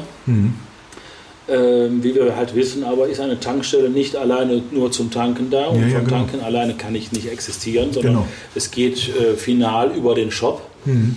[1.50, 1.56] Mhm.
[1.56, 5.66] Ähm, wie wir halt wissen, aber ist eine Tankstelle nicht alleine nur zum Tanken da
[5.68, 6.18] und Ja, ja, vom genau.
[6.18, 8.28] Tanken alleine kann ich nicht existieren, sondern Genau.
[8.56, 10.62] es geht äh, final über den Shop.
[10.86, 11.16] Mhm.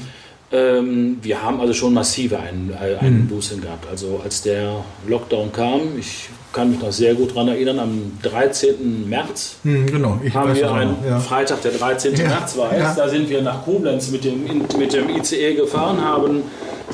[0.55, 3.87] Ähm, wir haben also schon massive Ein äh, Einbußen gehabt.
[3.91, 9.09] Also als der Lockdown kam, ich kann mich noch sehr gut daran erinnern, am 13.
[9.09, 11.19] März Hm, genau, ich haben weiß wir einen noch, ja.
[11.21, 12.15] Freitag, der 13.
[12.17, 12.95] Ja, März war es.
[12.97, 14.45] Da sind wir nach Koblenz mit dem,
[14.79, 16.43] mit dem ICE gefahren, haben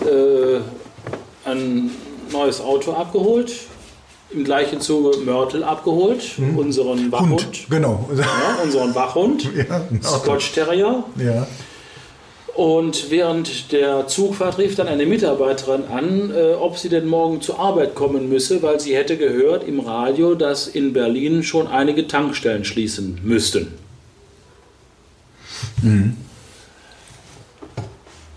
[0.05, 0.61] äh,
[1.51, 1.91] ein
[2.33, 3.53] neues Auto abgeholt,
[4.31, 6.23] im gleichen Zuge Mörtel abgeholt,
[6.57, 7.41] unseren Wachhund.
[7.41, 7.47] Hm.
[7.47, 8.09] Hund, genau.
[8.17, 9.83] Ja, unseren Wachhund, Ja.
[10.03, 11.05] Scotch Terrier.
[11.17, 11.47] Ja.
[12.55, 17.61] Und während der Zugfahrt rief dann eine Mitarbeiterin an, äh, ob sie denn morgen zur
[17.61, 22.65] Arbeit kommen müsse, weil sie hätte gehört im Radio, dass in Berlin schon einige Tankstellen
[22.65, 23.75] schließen müssten.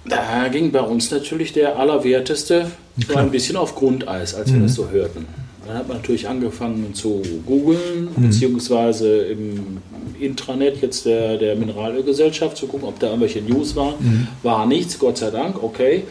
[0.06, 2.72] Da ging bei uns natürlich der Allerwerteste
[3.08, 5.28] so ein bisschen auf Grundeis, als wir das so hörten.
[5.68, 9.78] Dann hat man natürlich angefangen zu googeln, beziehungsweise im
[10.20, 14.28] Intranet jetzt der, der Mineralölgesellschaft zu gucken, ob da irgendwelche News waren.
[14.44, 16.04] War nichts, Gott sei Dank, okay.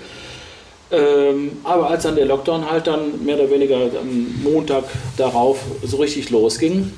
[0.92, 4.84] Ähm, aber als dann der Lockdown halt dann mehr oder weniger am Montag
[5.16, 6.92] darauf so richtig losging,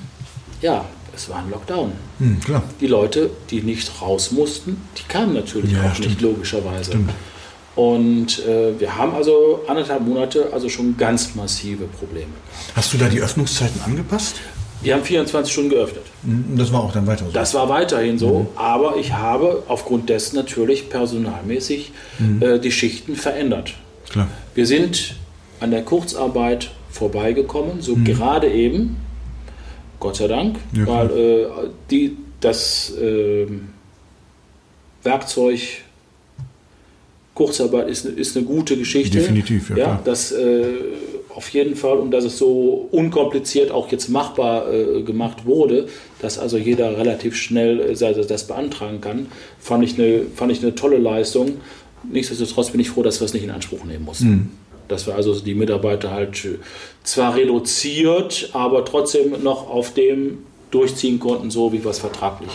[0.62, 1.92] ja, es war ein Lockdown.
[2.18, 2.38] Hm.
[2.80, 6.08] Die Leute, die nicht raus mussten, die kamen natürlich Ja, auch stimmt.
[6.10, 6.92] nicht, logischerweise.
[7.74, 12.28] Und äh, wir haben also anderthalb Monate also schon ganz massive Probleme.
[12.76, 14.36] Hast du da die Öffnungszeiten angepasst?
[14.82, 16.02] Wir haben 24 Stunden geöffnet.
[16.24, 17.30] Hm, Das war auch dann weiter so.
[17.30, 21.92] Das war weiterhin so, aber ich habe aufgrund dessen natürlich personalmäßig
[22.40, 23.74] äh, die Schichten verändert.
[24.10, 24.28] Klar.
[24.54, 25.14] Wir sind
[25.60, 28.96] an der Kurzarbeit vorbeigekommen, so gerade eben,
[30.02, 31.46] Gott sei Dank, Ja, weil äh,
[31.88, 33.68] die, das ähm,
[35.04, 35.60] Werkzeug
[37.34, 39.18] Kurzarbeit ist, ist eine gute Geschichte.
[39.18, 40.02] Definitiv, ja, ja.
[40.04, 40.64] Das äh,
[41.28, 45.86] auf jeden Fall und dass es so unkompliziert auch jetzt machbar äh, gemacht wurde,
[46.20, 49.26] dass also jeder relativ schnell äh, das das beantragen kann,
[49.60, 51.60] fand ich eine, fand ich eine tolle Leistung.
[52.10, 54.28] Nichtsdestotrotz bin ich froh, dass wir es nicht in Anspruch nehmen mussten.
[54.28, 54.50] Mhm.
[54.92, 56.46] Dass wir also die Mitarbeiter halt
[57.02, 62.52] zwar reduziert, aber trotzdem noch auf dem durchziehen konnten, so wie wir es vertraglich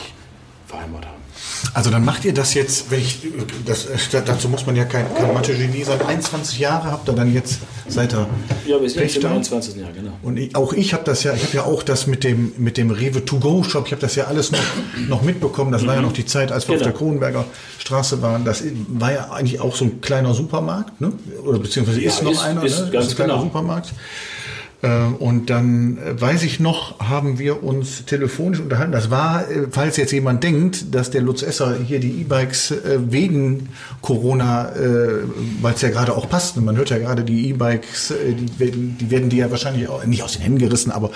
[0.68, 1.27] vereinbart haben.
[1.74, 3.20] Also dann macht ihr das jetzt, wenn ich,
[3.66, 7.34] das, äh, dazu muss man ja kein, kein Mathe-Genie sein, 21 Jahre habt ihr dann
[7.34, 8.28] jetzt seit der
[8.66, 9.30] Ja, wir sind jetzt im Pächter?
[9.32, 9.76] 21.
[9.78, 10.12] Jahr, genau.
[10.24, 12.78] Und ich, auch ich habe das ja, ich habe ja auch das mit dem mit
[12.78, 14.60] dem Rewe To Go Shop, ich habe das ja alles noch,
[15.08, 15.72] noch mitbekommen.
[15.72, 16.86] Das war ja noch die Zeit, als wir Genau.
[16.88, 17.46] auf der Kronenberger
[17.80, 18.44] Straße waren.
[18.46, 21.12] Das war ja eigentlich auch so ein kleiner Supermarkt, ne?
[21.46, 22.90] Oder beziehungsweise ist noch ist- einer, ist ne?
[22.92, 23.46] ganz ein kleiner genau.
[23.46, 23.94] Supermarkt.
[24.84, 28.92] Äh, Und dann äh, weiß ich noch, haben wir uns telefonisch unterhalten.
[28.92, 32.74] Das war, äh, falls jetzt jemand denkt, dass der Lutz Esser hier die E-Bikes
[33.10, 33.70] wegen
[34.02, 34.72] Corona,
[35.62, 36.58] weil es ja gerade auch passt.
[36.58, 40.06] und Man hört ja gerade die E-Bikes, die werden, die werden die ja wahrscheinlich auch
[40.06, 41.12] nicht aus den Händen gerissen, aber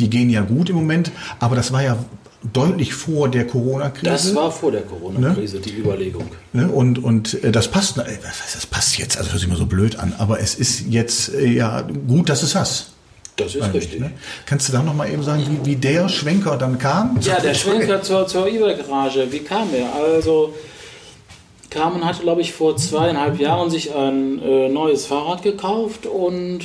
[0.00, 1.12] die gehen ja gut im Moment.
[1.38, 1.98] Aber das war ja
[2.52, 4.10] deutlich vor der Corona-Krise.
[4.10, 6.24] Das war vor der Corona-Krise, die Überlegung.
[6.52, 6.68] Ne?
[6.68, 10.40] Und, und das passt, das passt jetzt, also hört sich immer so blöd an, aber
[10.40, 12.93] es ist jetzt ja gut, dass es hast.
[13.36, 14.00] Das ist richtig.
[14.00, 14.12] Ne?
[14.46, 17.18] Kannst du da noch mal eben sagen, wie, wie der Schwenker dann kam?
[17.20, 19.92] Ja, der Schwenker zur, zur eBay-Garage, wie kam er?
[19.92, 20.54] Also
[21.82, 26.60] und hatte, glaube ich, vor zweieinhalb Jahren sich ein äh, neues Fahrrad gekauft und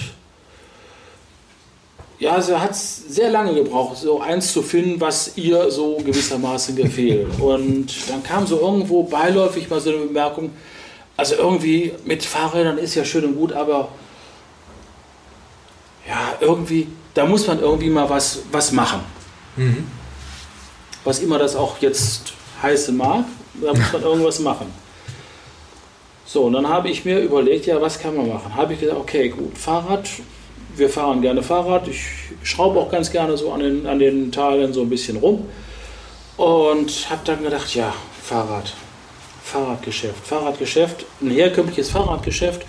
[2.20, 7.28] ja, er hat sehr lange gebraucht, so eins zu finden, was ihr so gewissermaßen gefehlt.
[7.40, 10.52] Und dann kam so irgendwo beiläufig mal so eine Bemerkung,
[11.16, 13.90] also irgendwie mit Fahrrädern ist ja schön und gut, aber
[16.10, 19.02] ja, irgendwie, da muss man irgendwie mal was, was machen.
[19.56, 19.86] Mhm.
[21.04, 23.26] Was immer das auch jetzt heißen mag,
[23.62, 24.74] da muss man irgendwas machen.
[26.26, 28.56] So, und dann habe ich mir überlegt, ja, was kann man machen?
[28.56, 30.10] Habe ich gesagt, okay, gut, Fahrrad,
[30.76, 31.88] wir fahren gerne Fahrrad.
[31.88, 32.04] Ich
[32.44, 35.46] schraube auch ganz gerne so an den, an den Teilen so ein bisschen rum.
[36.38, 37.94] Und habe dann gedacht, ja,
[38.24, 38.74] Fahrrad,
[39.44, 42.66] Fahrradgeschäft, Fahrradgeschäft, ein herkömmliches Fahrradgeschäft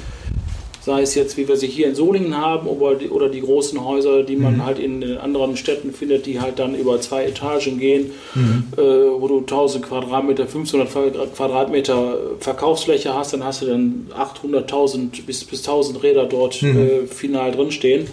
[0.90, 3.84] sei es jetzt, wie wir sie hier in Solingen haben oder die, oder die großen
[3.84, 4.64] Häuser, die man mhm.
[4.64, 8.64] halt in den anderen Städten findet, die halt dann über zwei Etagen gehen, mhm.
[8.76, 10.90] äh, wo du 1000 Quadratmeter, 500
[11.36, 16.76] Quadratmeter Verkaufsfläche hast, dann hast du dann 800.000 bis, bis 1000 Räder dort mhm.
[16.76, 18.08] äh, final drinstehen.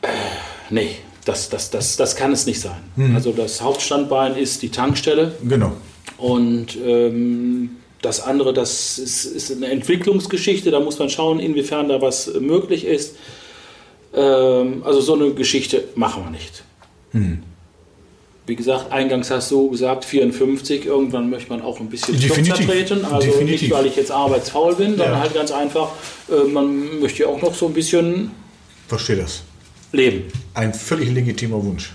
[0.00, 0.06] Äh,
[0.70, 0.96] nee,
[1.26, 2.80] das, das, das, das kann es nicht sein.
[2.96, 3.14] Mhm.
[3.14, 5.32] Also das Hauptstandbein ist die Tankstelle.
[5.46, 5.72] Genau.
[6.16, 12.02] Und ähm, das andere, das ist, ist, eine Entwicklungsgeschichte, da muss man schauen, inwiefern da
[12.02, 13.16] was möglich ist.
[14.14, 16.64] Ähm, also so eine Geschichte machen wir nicht.
[17.12, 17.42] Hm.
[18.44, 23.04] Wie gesagt, eingangs hast du gesagt 54, irgendwann möchte man auch ein bisschen kürzer treten.
[23.04, 23.62] Also Definitiv.
[23.62, 25.20] nicht, weil ich jetzt arbeitsfaul bin, sondern ja.
[25.20, 25.92] halt ganz einfach,
[26.28, 28.32] äh, man möchte ja auch noch so ein bisschen
[28.88, 29.42] Verstehe das.
[29.92, 30.24] leben.
[30.54, 31.92] Ein völlig legitimer Wunsch.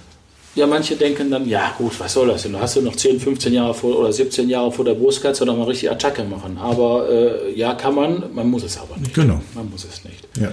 [0.58, 2.54] Ja, manche denken dann, ja gut, was soll das denn?
[2.54, 5.40] Du hast du noch 10, 15 Jahre vor oder 17 Jahre vor der Brust, kannst
[5.40, 6.58] du noch mal richtig Attacke machen.
[6.58, 9.14] Aber äh, ja, kann man, man muss es aber nicht.
[9.14, 9.40] Genau.
[9.54, 10.28] Man muss es nicht.
[10.36, 10.52] Ja.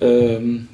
[0.00, 0.68] Ähm,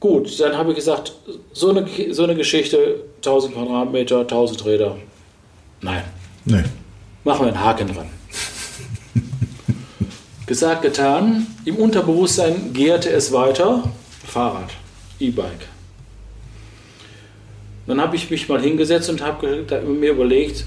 [0.00, 1.12] gut, dann habe ich gesagt,
[1.52, 4.96] so eine, so eine Geschichte, 1000 Quadratmeter, 1000 Räder.
[5.82, 6.04] Nein.
[6.46, 6.64] Nee.
[7.24, 8.06] Machen wir einen Haken dran.
[10.46, 11.48] gesagt, getan.
[11.66, 13.92] Im Unterbewusstsein gärte es weiter.
[14.24, 14.70] Fahrrad,
[15.18, 15.69] E-Bike.
[17.90, 20.64] Dann habe ich mich mal hingesetzt und habe mir überlegt,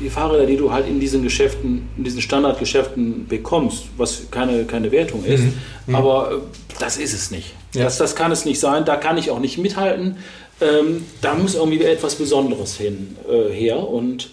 [0.00, 4.92] die Fahrräder, die du halt in diesen Geschäften, in diesen Standardgeschäften bekommst, was keine, keine
[4.92, 5.54] Wertung ist, mhm.
[5.86, 5.94] mhm.
[5.94, 6.34] aber äh,
[6.78, 7.54] das ist es nicht.
[7.74, 7.84] Ja.
[7.84, 10.18] Das, das kann es nicht sein, da kann ich auch nicht mithalten.
[10.60, 14.30] Ähm, da muss irgendwie etwas Besonderes hin, äh, her und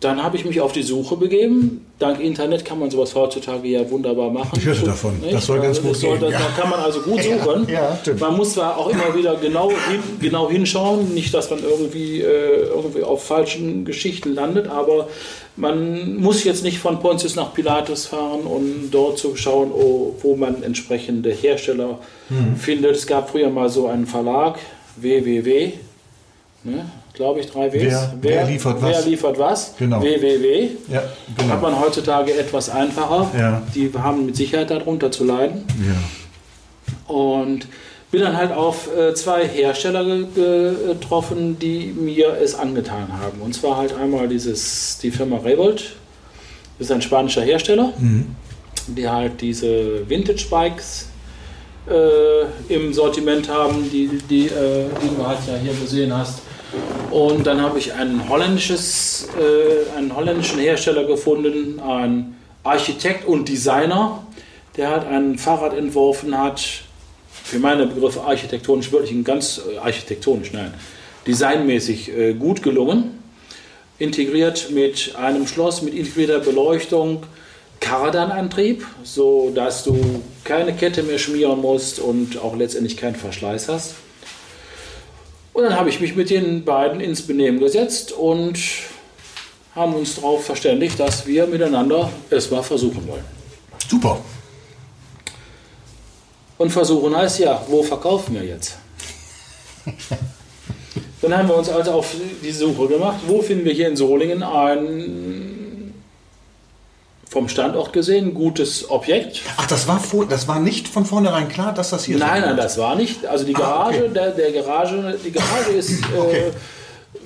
[0.00, 1.86] dann habe ich mich auf die Suche begeben.
[1.98, 4.50] Dank Internet kann man sowas heutzutage ja wunderbar machen.
[4.56, 5.18] Ich hörte davon.
[5.18, 5.34] Nicht?
[5.34, 6.30] Das soll ganz also gut soll, gehen.
[6.30, 6.46] Da, ja.
[6.56, 7.68] kann man also gut suchen.
[7.68, 11.60] Ja, ja, man muss zwar auch immer wieder genau, hin, genau hinschauen, nicht, dass man
[11.62, 15.08] irgendwie, äh, irgendwie auf falschen Geschichten landet, aber
[15.56, 20.36] man muss jetzt nicht von Pontius nach Pilatus fahren, um dort zu schauen, oh, wo
[20.36, 22.54] man entsprechende Hersteller hm.
[22.56, 22.94] findet.
[22.94, 24.60] Es gab früher mal so einen Verlag,
[24.96, 25.72] www.
[26.62, 26.84] Ne?
[27.18, 27.80] Glaube ich, drei Ws.
[27.82, 28.90] Wer, wer, wer, liefert was?
[28.90, 29.74] Wer liefert was?
[29.76, 30.00] Genau.
[30.00, 30.68] www.
[30.88, 31.02] Ja,
[31.36, 31.52] genau.
[31.52, 33.28] Hat man heutzutage etwas einfacher.
[33.36, 33.62] Ja.
[33.74, 35.64] Die haben mit Sicherheit darunter zu leiden.
[35.84, 37.12] Ja.
[37.12, 37.66] Und
[38.12, 43.40] bin dann halt auf äh, zwei Hersteller getroffen, die mir es angetan haben.
[43.40, 45.96] Und zwar halt einmal dieses, die Firma Revolt.
[46.78, 48.36] Das ist ein spanischer Hersteller, mhm.
[48.86, 51.08] die halt diese Vintage-Bikes
[51.90, 56.42] äh, im Sortiment haben, die, die, äh, die du halt ja hier gesehen hast.
[57.10, 64.26] Und dann habe ich ein holländisches, äh, einen holländischen Hersteller gefunden, ein Architekt und Designer,
[64.76, 66.60] der hat ein Fahrrad entworfen hat,
[67.30, 70.74] für meine Begriffe architektonisch, wirklich ein ganz äh, architektonisch, nein,
[71.26, 73.18] designmäßig äh, gut gelungen.
[73.98, 77.24] Integriert mit einem Schloss, mit integrierter Beleuchtung,
[77.80, 83.94] Kardanantrieb, so dass du keine Kette mehr schmieren musst und auch letztendlich keinen Verschleiß hast.
[85.58, 88.60] Und dann habe ich mich mit den beiden ins Benehmen gesetzt und
[89.74, 93.24] haben uns darauf verständigt, dass wir miteinander es mal versuchen wollen.
[93.88, 94.20] Super.
[96.58, 98.78] Und versuchen heißt ja, wo verkaufen wir jetzt?
[101.22, 104.44] Dann haben wir uns also auf die Suche gemacht, wo finden wir hier in Solingen
[104.44, 105.47] ein
[107.38, 109.42] vom Standort gesehen gutes Objekt.
[109.58, 112.20] Ach, das war, vor, das war nicht von vornherein klar, dass das hier ist?
[112.20, 113.24] Nein, nein, das war nicht.
[113.26, 114.10] Also die Garage, ah, okay.
[114.12, 116.50] der, der, Garage, die Garage ist okay.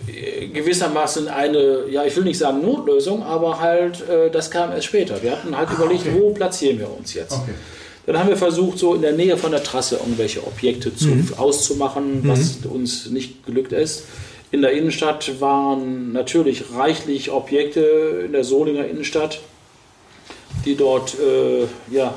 [0.06, 4.84] äh, gewissermaßen eine, ja, ich will nicht sagen Notlösung, aber halt, äh, das kam erst
[4.84, 5.22] später.
[5.22, 6.16] Wir hatten halt ah, überlegt, okay.
[6.20, 7.38] wo platzieren wir uns jetzt.
[8.04, 11.32] Dann haben wir versucht, so in der Nähe von der Trasse irgendwelche Objekte zu, mhm.
[11.38, 12.70] auszumachen, was mhm.
[12.70, 14.04] uns nicht glückt ist.
[14.50, 17.80] In der Innenstadt waren natürlich reichlich Objekte
[18.26, 19.40] in der Solinger Innenstadt
[20.64, 22.14] die dort äh, ja,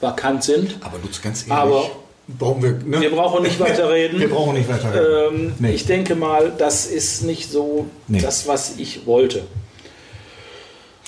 [0.00, 0.76] vakant sind.
[0.80, 1.90] Aber du ganz ehrlich, Aber
[2.26, 3.00] brauchen wir, ne?
[3.00, 4.20] wir brauchen nicht weiter reden.
[4.20, 5.36] wir brauchen nicht weiter reden.
[5.36, 5.72] Ähm, nee.
[5.72, 8.20] Ich denke mal, das ist nicht so nee.
[8.20, 9.44] das, was ich wollte.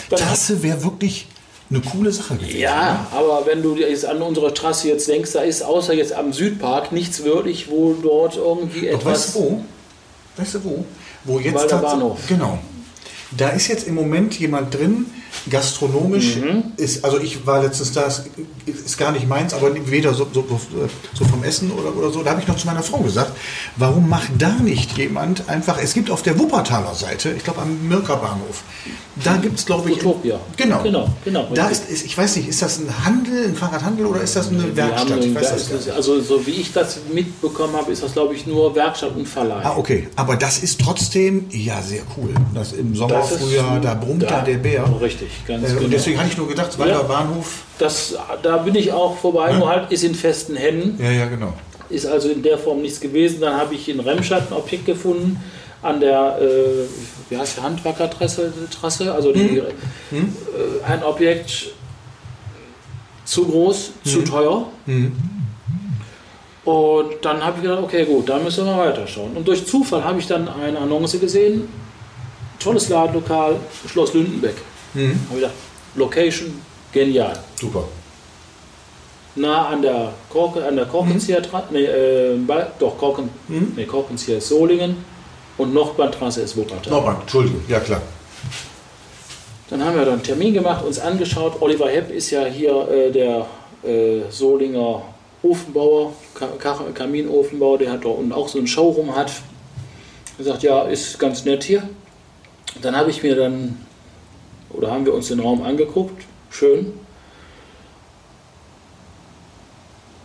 [0.08, 1.26] Trasse wäre wirklich
[1.70, 2.58] eine coole Sache gewesen.
[2.58, 3.06] Ja, ne?
[3.12, 6.90] aber wenn du jetzt an unsere Trasse jetzt denkst, da ist außer jetzt am Südpark
[6.90, 9.02] nichts wirklich, wo dort irgendwie etwas.
[9.04, 9.64] Doch weißt du wo?
[10.36, 10.84] Weißt du wo?
[11.24, 12.18] Wo jetzt Bahnhof.
[12.28, 12.58] Genau.
[13.36, 15.06] Da ist jetzt im Moment jemand drin,
[15.48, 16.64] gastronomisch mhm.
[16.76, 18.08] ist, also ich war letztens da,
[18.66, 20.44] ist gar nicht meins, aber weder so, so,
[21.14, 22.22] so vom Essen oder, oder so.
[22.22, 23.32] Da habe ich noch zu meiner Frau gesagt,
[23.76, 27.88] warum macht da nicht jemand einfach, es gibt auf der Wuppertaler Seite, ich glaube am
[27.88, 28.62] Mirker Bahnhof,
[29.22, 29.98] da gibt es glaube ich...
[29.98, 30.38] Utopia.
[30.56, 30.82] Genau.
[30.82, 31.48] genau, genau.
[31.54, 34.48] Da ist, ist, ich weiß nicht, ist das ein Handel, ein Fahrradhandel oder ist das
[34.48, 35.24] eine Werkstatt?
[35.24, 38.74] Ich weiß das also so wie ich das mitbekommen habe, ist das glaube ich nur
[38.74, 39.64] Werkstatt und Verleih.
[39.64, 40.08] Ah, okay.
[40.16, 42.30] Aber das ist trotzdem, ja, sehr cool.
[42.54, 44.84] Das im Sommer, Frühjahr, da brummt da, da der Bär.
[45.00, 45.84] Richtig, ganz äh, genau.
[45.84, 47.62] Und deswegen hatte ich nur gedacht, Walder ja, Bahnhof.
[47.78, 49.58] Das, da bin ich auch vorbei, ja.
[49.58, 51.02] nur halt ist in festen Händen.
[51.02, 51.54] Ja, ja, genau.
[51.88, 53.40] Ist also in der Form nichts gewesen.
[53.40, 55.40] Dann habe ich in Remscheid ein Objekt gefunden
[55.82, 56.86] an der, äh,
[57.30, 59.62] wie heißt die Handwerkertrasse, Trasse, also die,
[60.10, 60.36] hm.
[60.84, 61.70] Äh, ein Objekt
[63.24, 64.10] zu groß, hm.
[64.10, 64.66] zu teuer.
[64.86, 65.12] Hm.
[66.64, 69.36] Und dann habe ich gedacht, okay, gut, da müssen wir mal weiterschauen.
[69.36, 71.68] Und durch Zufall habe ich dann eine Annonce gesehen,
[72.58, 73.56] tolles Ladenlokal,
[73.88, 74.56] Schloss Lündenbeck.
[74.94, 75.20] Mhm.
[75.28, 75.54] Habe ich gedacht,
[75.94, 76.60] Location,
[76.92, 77.38] genial.
[77.60, 77.84] Super.
[79.36, 81.58] Nah an der Korken, an der Korkenzieher, mhm.
[81.70, 83.72] nee, äh, doch Korken, mhm.
[83.76, 84.96] nee, Korkenzieher ist Solingen
[85.56, 86.92] und Nordbahntrasse ist Wuppertal.
[86.92, 88.02] Nordbahn, Entschuldigung, ja klar.
[89.68, 91.60] Dann haben wir dann einen Termin gemacht, uns angeschaut.
[91.60, 93.46] Oliver Hepp ist ja hier äh, der
[93.84, 95.02] äh, Solinger
[95.42, 96.48] Ofenbauer, Ka
[96.92, 99.32] Kaminofenbauer, der hat dort unten auch so einen Showroom hat.
[100.38, 101.82] Er sagt, ja, ist ganz nett hier.
[102.82, 103.78] Dann habe ich mir dann,
[104.70, 106.92] oder haben wir uns den Raum angeguckt, schön.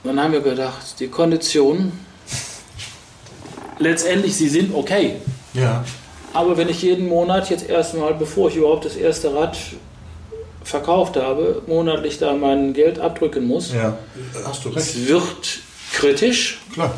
[0.04, 1.92] Dann haben wir gedacht, die Konditionen,
[3.80, 5.16] letztendlich, sie sind okay.
[5.54, 5.84] Ja.
[6.34, 9.58] Aber wenn ich jeden Monat jetzt erstmal, bevor ich überhaupt das erste Rad
[10.64, 13.98] verkauft habe, monatlich da mein Geld abdrücken muss, ja.
[14.46, 14.80] Hast du recht.
[14.80, 15.60] es wird
[15.94, 16.60] kritisch.
[16.74, 16.94] Klar.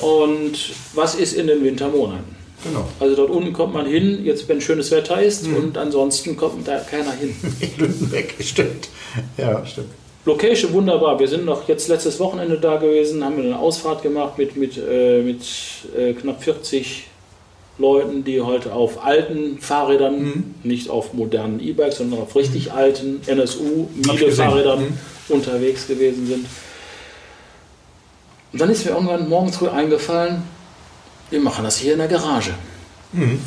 [0.00, 0.56] Und
[0.94, 2.37] was ist in den Wintermonaten?
[2.64, 2.88] Genau.
[2.98, 5.56] Also dort unten kommt man hin, jetzt wenn schönes Wetter ist mhm.
[5.56, 7.34] und ansonsten kommt da keiner hin.
[7.78, 8.88] Lündenbeck, stimmt.
[9.36, 9.88] Ja, stimmt.
[10.24, 11.18] Location wunderbar.
[11.18, 15.22] Wir sind noch jetzt letztes Wochenende da gewesen, haben eine Ausfahrt gemacht mit, mit, äh,
[15.22, 15.42] mit
[15.96, 17.06] äh, knapp 40
[17.78, 20.54] Leuten, die heute auf alten Fahrrädern, mhm.
[20.64, 22.72] nicht auf modernen E-Bikes, sondern auf richtig mhm.
[22.72, 24.98] alten NSU-Miele-Fahrrädern mhm.
[25.28, 26.46] unterwegs gewesen sind.
[28.52, 30.42] Und dann ist mir irgendwann morgens früh eingefallen,
[31.30, 32.54] wir machen das hier in der Garage.
[33.12, 33.40] Mhm.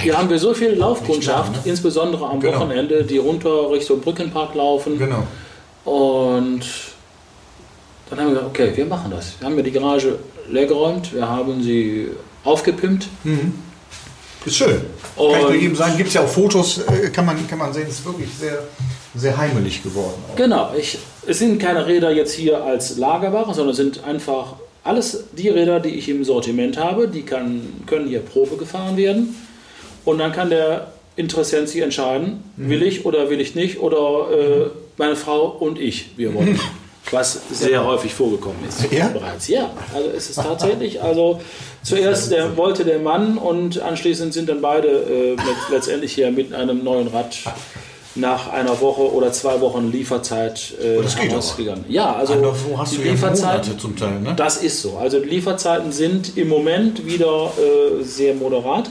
[0.00, 1.58] Hier haben wir so viel Laufkundschaft, ne?
[1.64, 2.58] insbesondere am genau.
[2.58, 4.98] Wochenende, die runter Richtung Brückenpark laufen.
[4.98, 5.24] Genau.
[5.84, 6.62] Und
[8.10, 9.34] dann haben wir gesagt, okay, wir machen das.
[9.38, 10.18] Wir haben ja die Garage
[10.50, 12.08] leergeräumt, wir haben sie
[12.42, 13.06] aufgepimpt.
[13.22, 13.54] Mhm.
[14.44, 14.82] Ist schön.
[15.16, 17.58] Und kann ich nur jedem sagen, gibt es ja auch Fotos, äh, kann man, kann
[17.58, 18.58] man sehen, ist wirklich sehr,
[19.14, 20.22] sehr heimelig geworden.
[20.30, 20.36] Auch.
[20.36, 25.48] Genau, ich, es sind keine Räder jetzt hier als Lagerware, sondern sind einfach alles die
[25.48, 29.34] Räder, die ich im Sortiment habe, die kann, können hier Probe gefahren werden.
[30.04, 32.68] Und dann kann der Interessent sich entscheiden, mhm.
[32.70, 36.60] will ich oder will ich nicht, oder äh, meine Frau und ich, wir wollen.
[37.10, 39.08] Was sehr häufig vorgekommen ist ja?
[39.08, 39.46] bereits.
[39.46, 41.38] Ja, also es ist tatsächlich, also
[41.82, 45.36] zuerst der, wollte der Mann und anschließend sind dann beide äh,
[45.70, 47.36] letztendlich hier mit einem neuen Rad
[48.16, 51.00] nach einer Woche oder zwei Wochen Lieferzeit äh,
[51.34, 51.84] rausgegangen.
[51.88, 54.34] Ja, also Anderswo hast die du Lieferzeiten ja zum Teil, ne?
[54.36, 54.98] Das ist so.
[54.98, 58.90] Also die Lieferzeiten sind im Moment wieder äh, sehr moderat.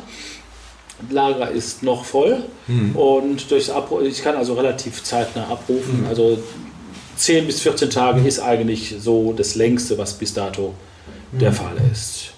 [1.10, 2.96] Lager ist noch voll mhm.
[2.96, 6.02] und durchs Abruf, ich kann also relativ zeitnah abrufen.
[6.02, 6.08] Mhm.
[6.08, 6.38] Also
[7.18, 10.74] 10 bis 14 Tage ist eigentlich so das längste, was bis dato
[11.32, 12.32] der Fall ist.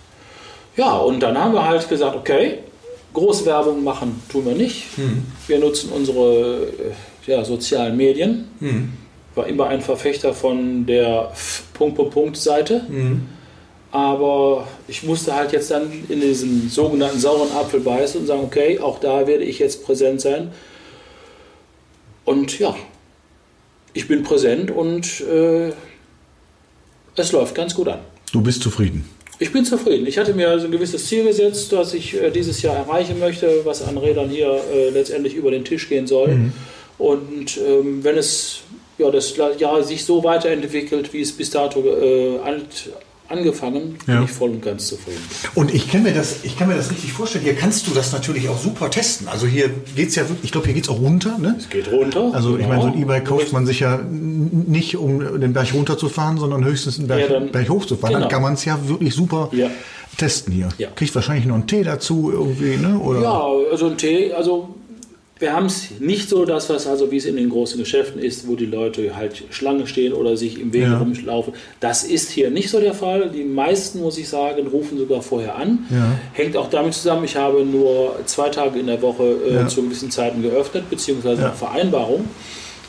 [0.77, 2.59] Ja, und dann haben wir halt gesagt, okay,
[3.16, 4.97] Großwerbung machen tun wir nicht.
[4.97, 5.24] Mhm.
[5.47, 8.47] Wir nutzen unsere äh, ja, sozialen Medien.
[8.59, 8.93] Mhm.
[9.34, 11.32] War immer ein Verfechter von der
[11.74, 12.86] Punkt, Punkt, Punkt Seite.
[12.88, 13.24] Mhm.
[13.91, 18.80] Aber ich musste halt jetzt dann in diesen sogenannten sauren Apfel beißen und sagen, okay,
[18.80, 20.51] auch da werde ich jetzt präsent sein.
[22.26, 22.76] Und ja,
[23.93, 25.72] ich bin präsent und äh,
[27.16, 27.99] es läuft ganz gut an.
[28.34, 29.14] Du bist zufrieden?
[29.38, 30.07] Ich bin zufrieden.
[30.07, 33.61] Ich hatte mir also ein gewisses Ziel gesetzt, das ich äh, dieses Jahr erreichen möchte,
[33.65, 36.29] was an Rädern hier äh, letztendlich über den Tisch gehen soll.
[36.29, 36.53] Mhm.
[36.97, 38.61] Und ähm, wenn es
[38.97, 42.91] ja, das Jahr sich so weiterentwickelt, wie es bis dato äh, alt
[43.28, 44.23] angefangen, bin Ja.
[44.23, 45.21] ich voll und ganz zufrieden.
[45.55, 47.43] Und ich kann mir das, ich kann mir das richtig vorstellen.
[47.43, 49.28] Hier kannst du das natürlich auch super testen.
[49.28, 51.55] Also hier geht's ja wirklich, ich glaube, hier geht's auch runter, ne?
[51.57, 52.32] Es geht runter.
[52.34, 53.05] Also ich meine, so ein genau.
[53.05, 57.28] E-Bike kauft man sich ja nicht, um den Berg runterzufahren, sondern höchstens den Berg, Ja,
[57.39, 58.13] dann- Berg hochzufahren.
[58.13, 58.32] Dann genau.
[58.32, 59.69] kann man es ja wirklich super Ja.
[60.17, 60.69] testen hier.
[60.78, 60.89] Ja.
[60.95, 62.99] Kriegt wahrscheinlich noch einen Tee dazu irgendwie, ne?
[62.99, 63.21] Oder?
[63.21, 64.74] Ja, also ein Tee, also
[65.38, 68.47] wir haben es nicht so, dass was also wie es in den großen Geschäften ist,
[68.47, 70.97] wo die Leute halt Schlange stehen oder sich im Weg Ja.
[70.97, 71.53] rumlaufen.
[71.81, 73.29] Das ist hier nicht so der Fall.
[73.29, 75.79] Die meisten, muss ich sagen, rufen sogar vorher an.
[75.91, 76.17] Ja.
[76.33, 79.67] Hängt auch damit zusammen, ich habe nur zwei Tage in der Woche äh, Ja.
[79.67, 81.47] zu gewissen Zeiten geöffnet, beziehungsweise Ja.
[81.49, 82.25] eine Vereinbarung.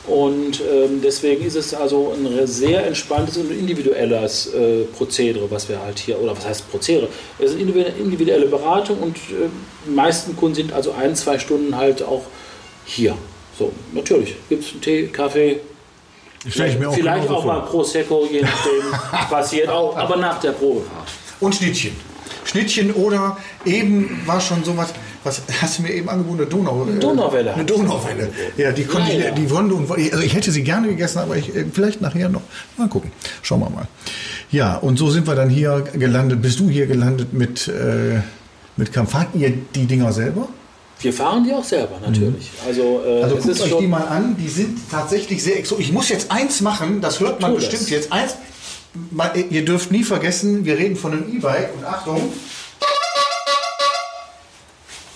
[0.07, 5.81] Und ähm, deswegen ist es also ein sehr entspanntes und individuelles äh, Prozedere, was wir
[5.81, 7.09] halt hier, oder was heißt Prozedere?
[7.39, 9.49] Es ist individu- individuelle Beratung und äh,
[9.85, 12.23] die meisten Kunden sind also ein, zwei Stunden halt auch
[12.85, 13.17] hier.
[13.59, 15.59] So, natürlich gibt es einen Tee, Kaffee,
[16.49, 17.69] Stell ich mir auch vielleicht auch mal vor.
[17.69, 18.91] Prosecco, je nachdem,
[19.29, 21.09] passiert auch, aber nach der Probefahrt.
[21.41, 21.91] Und Schnittchen.
[22.45, 24.89] Schnittchen oder eben war schon sowas,
[25.23, 26.41] was hast du mir eben angeboten?
[26.41, 28.29] Eine Donau, äh, Donauwelle Eine Donauwelle.
[28.57, 31.55] Ja, die konnte ich, die wollte und also ich hätte sie gerne gegessen, aber ich
[31.55, 32.41] äh, vielleicht nachher noch.
[32.77, 33.11] Mal gucken.
[33.41, 33.87] Schauen wir mal.
[34.51, 36.41] Ja, und so sind wir dann hier gelandet.
[36.41, 38.21] Bist du hier gelandet mit äh,
[38.77, 39.11] mit Kampf?
[39.11, 40.47] Fahrt ihr die Dinger selber?
[40.99, 42.49] Wir fahren die auch selber, natürlich.
[42.67, 45.75] Also, äh, Also guckt euch die mal an, die sind tatsächlich sehr exo.
[45.77, 47.69] Ich muss jetzt eins machen, das hört man Tu das.
[47.69, 48.11] bestimmt jetzt.
[48.11, 48.35] Eins,
[49.49, 52.33] ihr dürft nie vergessen, wir reden von einem E-Bike und Achtung.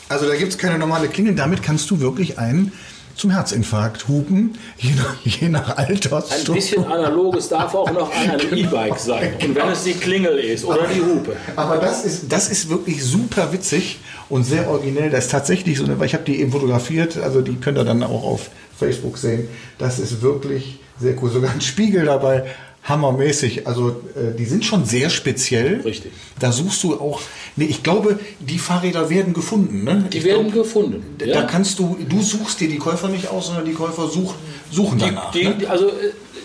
[0.10, 2.74] Also da gibt es keine normale Klingel, damit kannst du wirklich einen
[3.16, 6.24] zum Herzinfarkt hupen, je nach, je nach Alter.
[6.30, 9.34] Ein bisschen analoges darf auch noch an einem E-Bike sein.
[9.42, 11.36] Und wenn es die Klingel ist oder die Hupe.
[11.56, 15.10] Aber das ist, das ist wirklich super witzig und sehr originell.
[15.10, 18.04] Das ist tatsächlich so weil ich habe die eben fotografiert, also die könnt ihr dann
[18.04, 19.48] auch auf Facebook sehen.
[19.78, 21.30] Das ist wirklich sehr cool.
[21.30, 22.46] Sogar ein Spiegel dabei,
[22.84, 23.68] hammermäßig.
[23.68, 25.82] Also äh, die sind schon sehr speziell.
[25.82, 26.12] Richtig.
[26.40, 27.22] Da suchst du auch,
[27.56, 29.84] nee, ich glaube, die Fahrräder werden gefunden.
[29.84, 30.06] Ne?
[30.12, 31.16] Die ich werden glaub, gefunden.
[31.20, 31.42] Da ja?
[31.44, 34.34] kannst du, du suchst dir die Käufer nicht aus, sondern die Käufer such,
[34.72, 35.32] suchen danach.
[35.32, 35.56] Die, ne?
[35.60, 35.92] die, also äh,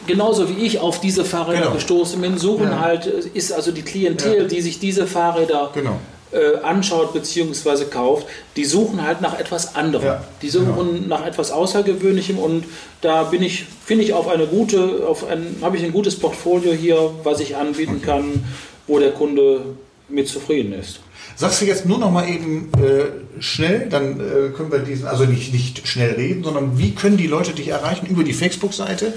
[0.06, 1.74] genauso wie ich auf diese Fahrräder Genau.
[1.74, 2.80] gestoßen bin, suchen Ja.
[2.80, 4.44] halt, äh, ist also die Klientel, Ja.
[4.44, 5.98] die sich diese Fahrräder Genau.
[6.36, 7.86] Äh, anschaut bzw.
[7.86, 8.26] kauft,
[8.56, 10.06] die suchen halt nach etwas anderem.
[10.06, 11.08] Ja, die suchen genau.
[11.08, 12.64] nach etwas Außergewöhnlichem und
[13.00, 16.72] da bin ich, finde ich auf eine gute, auf ein, habe ich ein gutes Portfolio
[16.72, 18.44] hier, was ich anbieten kann,
[18.86, 19.62] wo der Kunde
[20.08, 21.00] mit zufrieden ist.
[21.34, 25.24] Sagst du jetzt nur noch mal eben äh, schnell, dann äh, können wir diesen, also
[25.24, 28.06] nicht, nicht schnell reden, sondern wie können die Leute dich erreichen?
[28.06, 29.12] Über die Facebook-Seite?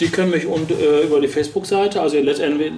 [0.00, 2.72] Die können mich und, äh, über die Facebook-Seite, also letztendlich,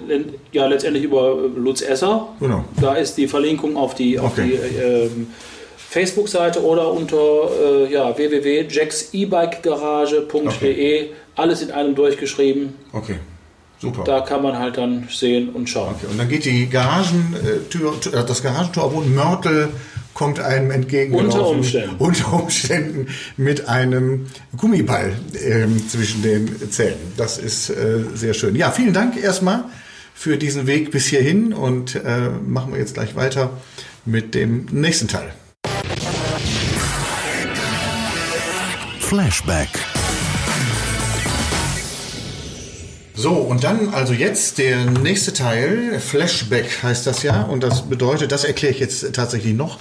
[0.52, 2.28] ja, letztendlich über äh, Lutz Esser.
[2.40, 2.64] Genau.
[2.80, 4.50] Da ist die Verlinkung auf die, auf Okay.
[4.50, 5.28] die ähm,
[5.76, 7.48] Facebook-Seite oder unter
[7.86, 11.10] äh, ja, www.jacksebikegarage.de.
[11.36, 12.74] Alles in einem durchgeschrieben.
[12.92, 13.16] Okay,
[13.80, 14.04] super.
[14.04, 15.94] Da kann man halt dann sehen und schauen.
[15.96, 19.68] Okay, und dann geht die Garagentür, äh, das Garagentor auf und Mörtel
[20.16, 21.14] kommt einem entgegen.
[21.14, 21.96] Unter Umständen.
[21.98, 25.12] Unter Umständen mit einem Gummiball
[25.44, 27.12] ähm, zwischen den Zähnen.
[27.18, 28.56] Das ist äh, sehr schön.
[28.56, 29.64] Ja, vielen Dank erstmal
[30.14, 33.50] für diesen Weg bis hierhin und äh, machen wir jetzt gleich weiter
[34.06, 35.34] mit dem nächsten Teil.
[39.00, 39.68] Flashback.
[43.16, 48.30] So, und dann also jetzt der nächste Teil, Flashback heißt das ja, und das bedeutet,
[48.30, 49.78] das erkläre ich jetzt tatsächlich noch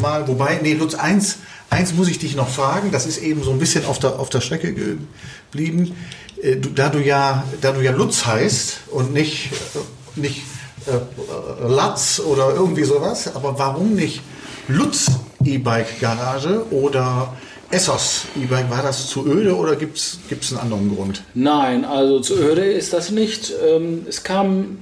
[0.00, 1.38] mal, wobei, nee, Lutz, eins,
[1.70, 4.28] eins muss ich dich noch fragen, das ist eben so ein bisschen auf der, auf
[4.28, 5.94] der Strecke geblieben,
[6.42, 10.42] Äh, da du ja, da du ja Lutz heißt und nicht, äh, nicht
[10.86, 14.20] äh, Latz oder irgendwie sowas, aber warum nicht
[14.68, 15.06] Lutz
[15.44, 17.34] E-Bike Garage oder
[17.70, 18.26] Essos
[18.68, 20.18] war das zu öde oder gibt es
[20.52, 21.22] einen anderen Grund?
[21.34, 23.52] Nein, also zu öde ist das nicht.
[23.66, 24.78] Ähm, Es kam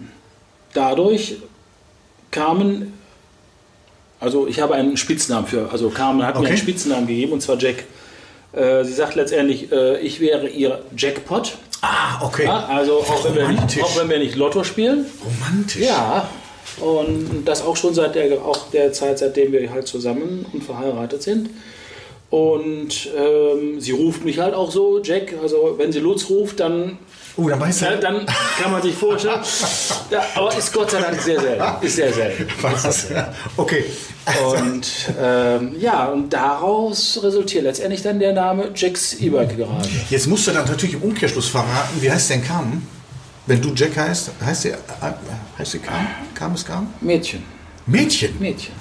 [0.74, 1.36] dadurch,
[2.30, 2.92] kamen,
[4.20, 6.48] also ich habe einen Spitznamen für, also Carmen hat mir Okay.
[6.50, 7.84] einen Spitznamen gegeben und zwar Jack.
[8.52, 11.56] Äh, Sie sagt letztendlich, äh, ich wäre ihr Jackpot.
[11.80, 12.44] Ah, okay.
[12.44, 15.06] Ja, also auch wenn, wir nicht, auch wenn wir nicht Lotto spielen.
[15.24, 15.82] Romantisch.
[15.82, 16.28] Ja,
[16.80, 21.22] und das auch schon seit der, auch der Zeit, seitdem wir halt zusammen und verheiratet
[21.22, 21.50] sind.
[22.34, 25.34] Und ähm, sie ruft mich halt auch so, Jack.
[25.40, 26.98] Also wenn sie Lutz ruft, dann,
[27.36, 27.98] Oh, dann weißt du.
[28.00, 28.26] dann
[28.60, 29.38] kann man sich vorstellen.
[30.10, 31.62] Ja, aber ist Gott sei Dank sehr selten.
[31.80, 32.46] Ist sehr selten.
[32.60, 33.06] was?
[33.56, 33.84] Okay.
[34.52, 34.86] Und
[35.20, 39.88] ähm, ja, und daraus resultiert letztendlich dann der Name Jacks E-Bike Garage.
[40.10, 42.86] Jetzt musst du dann natürlich im Umkehrschluss verraten, wie heißt denn Carmen?
[43.46, 44.76] Wenn du Jack heißt, heißt sie, äh,
[45.58, 46.08] heißt sie Carmen?
[46.34, 46.92] Carmen ist Carmen?
[47.00, 47.42] Mädchen.
[47.86, 48.36] Mädchen.
[48.40, 48.72] Mädchen.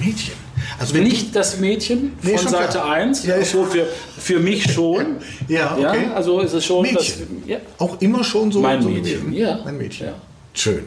[0.00, 0.34] Mädchen.
[0.78, 2.92] Also Nicht das Mädchen von Seite klar.
[2.92, 3.86] 1, Ja, ist- so für,
[4.18, 5.16] für mich schon.
[5.48, 6.04] Ja, okay.
[6.04, 7.18] Ja, also ist es schon das.
[7.18, 7.42] Mädchen.
[7.46, 7.56] Ja.
[7.78, 9.60] auch immer schon so, Mein so Mädchen, ja.
[9.64, 10.08] Mein Mädchen.
[10.08, 10.14] Ja.
[10.52, 10.84] Schön.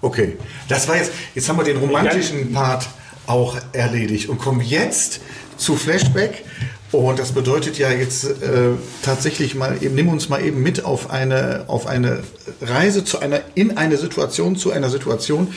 [0.00, 0.36] Okay,
[0.68, 2.86] das war jetzt, jetzt haben wir den romantischen Part
[3.26, 5.20] auch erledigt und kommen jetzt
[5.56, 6.44] zu Flashback.
[6.92, 8.70] Und das bedeutet ja jetzt äh,
[9.02, 12.22] tatsächlich mal eben, nimm uns mal eben mit auf eine, auf eine
[12.62, 15.52] Reise zu einer, in eine Situation, zu einer Situation,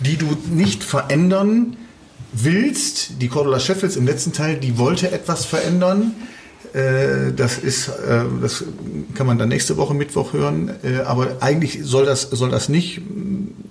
[0.00, 1.76] die du nicht verändern
[2.32, 3.20] willst.
[3.20, 6.14] Die Cordula Scheffels im letzten Teil, die wollte etwas verändern.
[6.76, 8.64] Äh, das ist, äh, das
[9.14, 10.70] kann man dann nächste Woche Mittwoch hören.
[10.82, 13.00] Äh, aber eigentlich soll das, soll das nicht,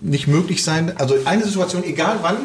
[0.02, 0.98] nicht möglich sein.
[0.98, 2.38] Also eine Situation, egal wann,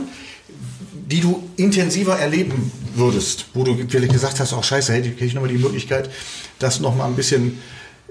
[0.93, 5.35] die du intensiver erleben würdest, wo du vielleicht gesagt hast, auch oh, scheiße, hätte ich
[5.35, 6.11] nochmal die Möglichkeit,
[6.59, 7.59] das nochmal ein bisschen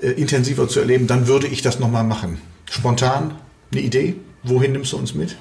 [0.02, 2.40] intensiver zu erleben, dann würde ich das nochmal machen.
[2.70, 3.36] Spontan,
[3.72, 4.16] eine Idee?
[4.44, 5.36] Wohin nimmst du uns mit?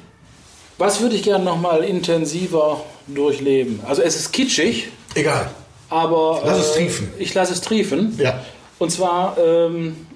[0.78, 3.80] Was würde ich gerne nochmal intensiver durchleben?
[3.86, 4.88] Also es ist kitschig.
[5.14, 5.50] Egal.
[5.90, 7.12] Aber lass es äh, triefen.
[7.18, 8.16] ich lasse es triefen.
[8.18, 8.42] Ja.
[8.78, 10.06] Und zwar ähm,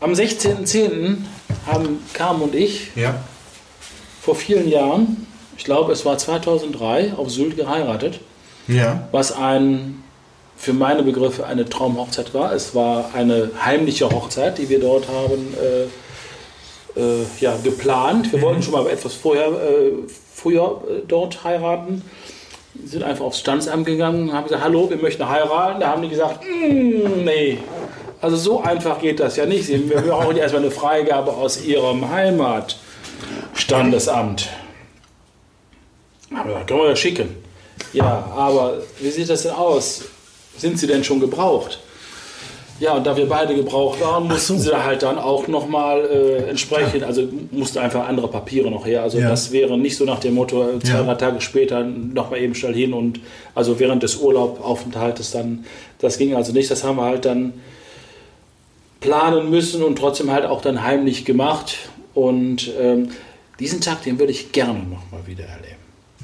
[0.00, 1.16] am 16.10.
[1.66, 3.16] haben Carmen und ich ja
[4.26, 5.24] vor vielen Jahren,
[5.56, 8.18] ich glaube es war 2003, auf Sylt geheiratet.
[8.66, 9.06] Ja.
[9.12, 10.02] Was ein,
[10.56, 12.52] für meine Begriffe eine Traumhochzeit war.
[12.52, 15.86] Es war eine heimliche Hochzeit, die wir dort haben äh,
[16.96, 18.32] äh, ja, geplant.
[18.32, 18.42] Wir mhm.
[18.42, 19.92] wollten schon mal etwas vorher, äh,
[20.34, 22.02] früher äh, dort heiraten.
[22.74, 25.80] Wir sind einfach aufs Standesamt gegangen und haben gesagt, hallo, wir möchten heiraten.
[25.80, 27.58] Da haben die gesagt, mm, nee,
[28.20, 29.68] also so einfach geht das ja nicht.
[29.68, 32.76] Wir brauchen erstmal eine Freigabe aus ihrem Heimat.
[33.54, 34.48] Standesamt.
[36.34, 37.36] Aber können wir ja schicken.
[37.92, 40.04] Ja, aber wie sieht das denn aus?
[40.56, 41.80] Sind sie denn schon gebraucht?
[42.78, 44.70] Ja, und da wir beide gebraucht waren, mussten so.
[44.70, 47.06] sie halt dann auch nochmal äh, entsprechend, ja.
[47.06, 49.02] also mussten einfach andere Papiere noch her.
[49.02, 49.28] Also ja.
[49.28, 51.02] das wäre nicht so nach dem Motto, äh, zwei, ja.
[51.02, 53.20] drei Tage später nochmal eben schnell hin und
[53.54, 55.64] also während des Urlaubaufenthaltes dann,
[56.00, 56.70] das ging also nicht.
[56.70, 57.54] Das haben wir halt dann
[59.00, 61.76] planen müssen und trotzdem halt auch dann heimlich gemacht.
[62.14, 63.10] Und ähm,
[63.58, 65.76] diesen Tag, den würde ich gerne nochmal wieder erleben.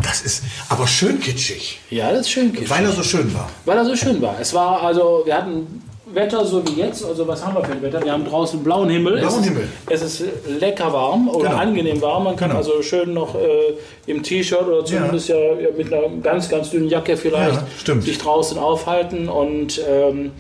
[0.03, 1.79] Das ist aber schön kitschig.
[1.91, 2.71] Ja, das ist schön kitschig.
[2.71, 3.49] Weil er so schön war.
[3.65, 4.41] Weil er so schön war.
[4.41, 5.83] Es war also, wir hatten
[6.15, 7.05] Wetter so wie jetzt.
[7.05, 8.03] Also was haben wir für ein Wetter?
[8.05, 9.19] Wir haben draußen blauen Himmel.
[9.19, 9.69] Blauen es Himmel.
[9.89, 10.25] Es ist
[10.61, 11.61] lecker warm oder genau.
[11.61, 12.25] angenehm warm.
[12.25, 12.61] Man kann genau.
[12.61, 13.75] also schön noch äh,
[14.07, 15.37] im T-Shirt oder zumindest ja.
[15.37, 15.69] ja.
[15.77, 20.33] mit einer ganz, ganz dünnen Jacke vielleicht ja, sich draußen aufhalten und ähm,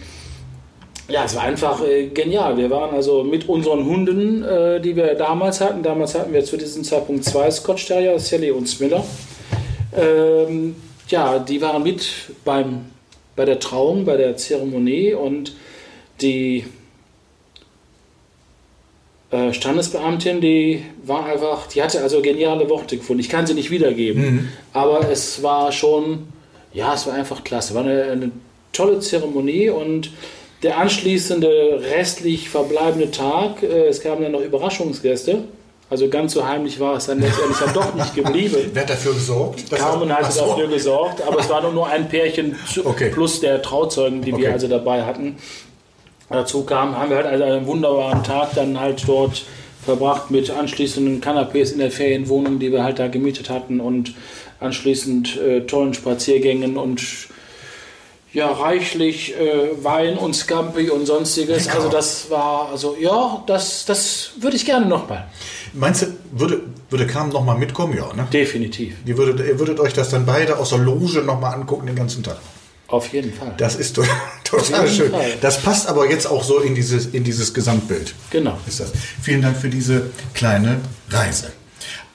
[1.09, 2.57] ja, es war einfach äh, genial.
[2.57, 5.83] Wir waren also mit unseren Hunden, äh, die wir damals hatten.
[5.83, 9.05] Damals hatten wir zu diesem Zeitpunkt zwei Scotch Terrier, Sally und Smiller.
[9.95, 10.75] Ähm,
[11.09, 12.09] ja, die waren mit
[12.45, 12.87] beim,
[13.37, 15.53] bei der Trauung, bei der Zeremonie und
[16.23, 16.65] die
[19.31, 23.21] äh, Standesbeamtin, die war einfach, die hatte also geniale Worte gefunden.
[23.21, 24.49] Ich kann sie nicht wiedergeben, mhm.
[24.73, 26.29] aber es war schon,
[26.73, 27.75] ja, es war einfach klasse.
[27.75, 28.31] War eine, eine
[28.73, 30.11] tolle Zeremonie und
[30.63, 35.45] der anschließende restlich verbleibende Tag, äh, es kamen dann noch Überraschungsgäste.
[35.89, 38.57] Also ganz so heimlich war es dann letztendlich dann doch nicht geblieben.
[38.73, 39.71] Wer hat dafür gesorgt?
[39.71, 40.47] Carmen hat so.
[40.47, 43.11] dafür gesorgt, aber es war nur, nur ein Pärchen okay.
[43.11, 44.43] plus der Trauzeugen, die okay.
[44.43, 45.37] wir also dabei hatten.
[46.33, 49.45] Dazu kam, haben wir halt also einen wunderbaren Tag dann halt dort
[49.85, 54.15] verbracht mit anschließenden Kanapés in der Ferienwohnung, die wir halt da gemietet hatten und
[54.61, 57.03] anschließend äh, tollen Spaziergängen und
[58.33, 61.67] ja reichlich äh, Wein und Scampi und sonstiges.
[61.67, 61.79] Lecker.
[61.79, 65.27] Also das war, also ja, das, das würde ich gerne nochmal.
[65.75, 66.61] Meinst du, würde,
[66.91, 67.97] würde Kam nochmal mitkommen?
[67.97, 68.27] Ja, ne?
[68.33, 68.97] Definitiv.
[69.05, 72.23] Ihr würdet, ihr würdet euch das dann beide aus der Loge nochmal angucken den ganzen
[72.23, 72.39] Tag?
[72.93, 73.55] Auf jeden Fall.
[73.57, 73.99] Das ist
[74.45, 75.11] total schön.
[75.11, 75.33] Fall.
[75.41, 78.15] Das passt aber jetzt auch so in dieses, in dieses Gesamtbild.
[78.29, 78.59] Genau.
[78.67, 78.93] Ist das.
[79.23, 80.79] Vielen Dank für diese kleine
[81.09, 81.53] Reise.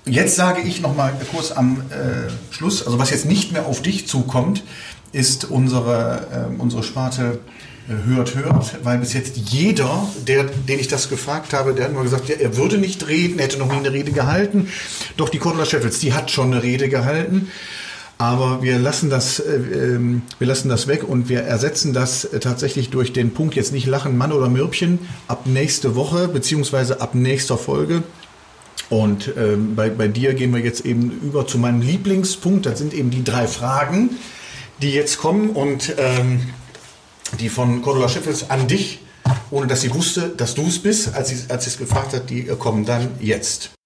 [0.05, 3.82] Jetzt sage ich noch mal kurz am äh, Schluss, also was jetzt nicht mehr auf
[3.82, 4.63] dich zukommt,
[5.11, 7.39] ist unsere, äh, unsere Sparte
[7.89, 11.93] äh, hört, hört, weil bis jetzt jeder, der, den ich das gefragt habe, der hat
[11.93, 14.69] nur gesagt, er würde nicht reden, er hätte noch nie eine Rede gehalten.
[15.17, 17.49] Doch die Cordula Scheffels, die hat schon eine Rede gehalten.
[18.20, 22.39] Aber wir lassen das, äh, ähm, wir lassen das weg und wir ersetzen das äh,
[22.39, 27.13] tatsächlich durch den Punkt jetzt nicht Lachen, Mann oder Mürbchen ab nächste Woche beziehungsweise ab
[27.13, 28.03] nächster Folge.
[28.89, 32.65] Und ähm, bei, bei dir gehen wir jetzt eben über zu meinem Lieblingspunkt.
[32.65, 34.11] Das sind eben die drei Fragen
[34.82, 36.41] die jetzt kommen und ähm,
[37.39, 38.99] die von Cordula Schiffels an dich,
[39.49, 42.30] ohne dass sie wusste, dass du es bist, als sie, als sie es gefragt hat,
[42.30, 43.76] die kommen dann jetzt.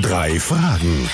[0.00, 1.10] Drei Fragen.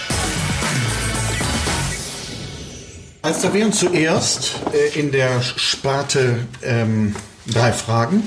[3.23, 7.17] Als da wären zuerst äh, in der Sparte ähm,
[7.49, 8.23] drei Fragen,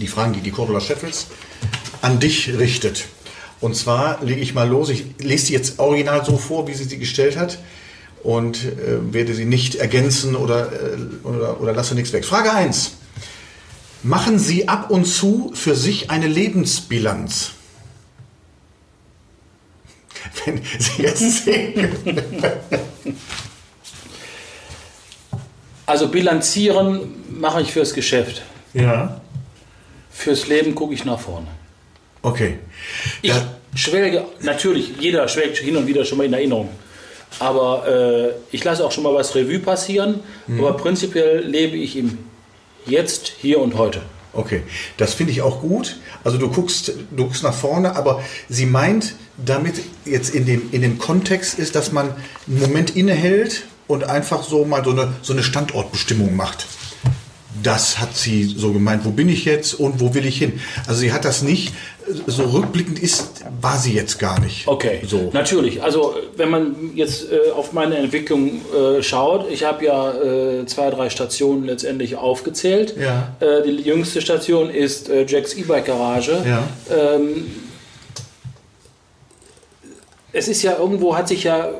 [0.00, 1.26] die Fragen, die die Cordula Scheffels
[2.00, 3.06] an dich richtet.
[3.60, 6.84] Und zwar lege ich mal los, ich lese sie jetzt original so vor, wie sie
[6.84, 7.58] sie gestellt hat
[8.22, 12.24] und äh, werde sie nicht ergänzen oder, äh, oder, oder lasse nichts weg.
[12.24, 12.92] Frage 1.
[14.04, 17.50] Machen Sie ab und zu für sich eine Lebensbilanz?
[20.44, 21.88] Wenn Sie jetzt sehen.
[25.86, 28.42] Also bilanzieren mache ich fürs Geschäft.
[28.74, 29.20] Ja.
[30.10, 31.48] Fürs Leben gucke ich nach vorne.
[32.22, 32.58] Okay.
[33.22, 33.32] Ich
[33.74, 36.68] schwelge, natürlich, jeder schwelgt hin und wieder schon mal in Erinnerung.
[37.38, 40.20] Aber äh, ich lasse auch schon mal was Revue passieren.
[40.58, 42.18] Aber prinzipiell lebe ich im
[42.86, 44.00] Jetzt, hier und heute.
[44.32, 44.62] okay.
[44.96, 45.98] Das finde ich auch gut.
[46.24, 49.14] Also du guckst, du guckst nach vorne, aber sie meint
[49.44, 49.74] damit
[50.04, 52.10] jetzt in dem, in dem Kontext ist, dass man
[52.46, 56.66] einen Moment innehält und einfach so mal so eine, so eine Standortbestimmung macht.
[57.62, 59.04] Das hat sie so gemeint.
[59.04, 60.60] Wo bin ich jetzt und wo will ich hin?
[60.86, 61.74] Also sie hat das nicht,
[62.26, 64.66] so rückblickend ist, war sie jetzt gar nicht.
[64.66, 65.30] Okay, So.
[65.32, 65.82] natürlich.
[65.82, 70.90] Also wenn man jetzt äh, auf meine Entwicklung äh, schaut, ich habe ja äh, zwei,
[70.90, 72.94] drei Stationen letztendlich aufgezählt.
[72.98, 73.34] Ja.
[73.40, 76.42] Äh, die jüngste Station ist äh, Jacks E-Bike Garage.
[76.46, 76.68] Ja.
[76.90, 77.46] Ähm,
[80.32, 81.70] es ist ja irgendwo, hat sich ja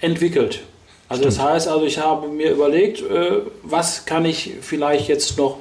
[0.00, 0.60] entwickelt.
[1.08, 5.56] Also das heißt, also ich habe mir überlegt, äh, was kann ich vielleicht jetzt noch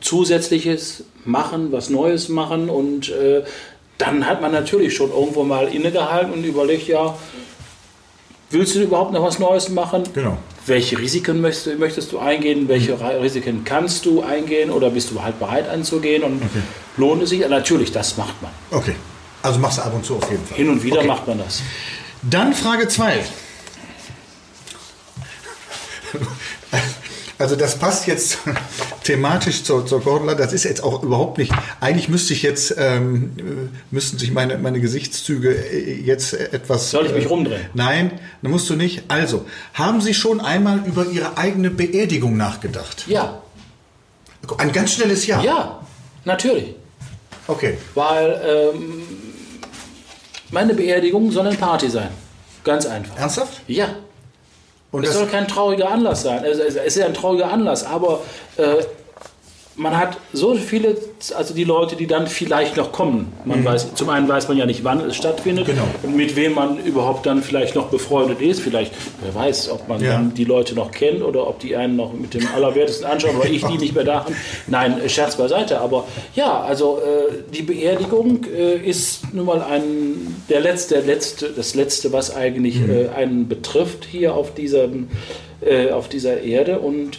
[0.00, 3.42] zusätzliches machen, was Neues machen und äh,
[3.98, 7.16] dann hat man natürlich schon irgendwo mal innegehalten und überlegt, ja,
[8.50, 10.04] willst du überhaupt noch was Neues machen?
[10.14, 10.36] Genau.
[10.66, 12.68] Welche Risiken möchtest, möchtest du eingehen?
[12.68, 13.02] Welche Mhm.
[13.22, 16.22] Risiken kannst du eingehen oder bist du halt bereit anzugehen?
[16.22, 16.42] Und
[16.96, 17.40] lohnt es sich?
[17.40, 18.50] Ja, natürlich, das macht man.
[18.70, 18.94] Okay.
[19.42, 20.56] Also machst du ab und zu auf jeden Fall.
[20.56, 21.06] Hin und wieder Okay.
[21.06, 21.62] macht man das.
[22.22, 23.24] Dann Frage 2.
[27.38, 28.38] Also das passt jetzt
[29.04, 30.34] thematisch zur, zur Cordula.
[30.34, 31.52] Das ist jetzt auch überhaupt nicht.
[31.80, 33.42] Eigentlich müsste ich jetzt ähm, äh,
[33.92, 36.90] müssten sich meine meine Gesichtszüge äh, jetzt etwas.
[36.90, 37.66] Soll ich mich äh, rumdrehen?
[37.74, 38.10] Nein,
[38.42, 39.04] dann musst du nicht.
[39.06, 43.04] Also haben Sie schon einmal über Ihre eigene Beerdigung nachgedacht?
[43.06, 43.40] Ja,
[44.58, 45.40] Ein ganz schnelles Ja.
[45.40, 45.86] ja,
[46.24, 46.74] natürlich.
[47.46, 47.78] Okay.
[47.94, 49.02] Weil ähm,
[50.50, 52.10] meine Beerdigung soll eine Party sein.
[52.64, 53.16] Ganz einfach.
[53.16, 53.60] Ernsthaft?
[53.66, 53.88] Ja.
[54.90, 56.44] Und Es soll kein trauriger Anlass sein.
[56.44, 58.20] Es ist ja ein trauriger Anlass, aber
[58.56, 58.76] äh,
[59.78, 60.96] man hat so viele,
[61.36, 63.32] also die Leute, die dann vielleicht noch kommen.
[63.44, 65.70] Man weiß, zum einen weiß man ja nicht, wann es stattfindet, Mhm.
[65.72, 65.84] Genau.
[66.02, 68.60] und mit wem man überhaupt dann vielleicht noch befreundet ist.
[68.60, 70.12] Vielleicht, wer weiß, ob man Ja.
[70.14, 73.48] dann die Leute noch kennt oder ob die einen noch mit dem Allerwertesten anschauen oder
[73.48, 74.34] ich die nicht mehr da haben.
[74.66, 75.80] Nein, äh, Scherz beiseite.
[75.80, 76.04] Aber
[76.34, 81.74] ja, also äh, die Beerdigung äh, ist nun mal ein, der letzte, der letzte, das
[81.74, 82.90] letzte, was eigentlich Mhm.
[82.90, 85.08] äh, einen betrifft hier auf, diesem,
[85.60, 86.80] äh, auf dieser Erde.
[86.80, 87.18] Und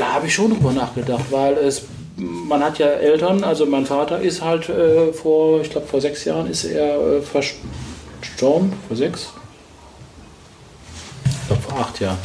[0.00, 1.82] da habe ich schon drüber nachgedacht, weil es,
[2.16, 6.24] man hat ja Eltern, also mein Vater ist halt äh, vor, ich glaube vor sechs
[6.24, 9.28] Jahren ist er äh, verstorben, vor sechs?
[11.26, 12.16] Ich glaube vor acht Jahren.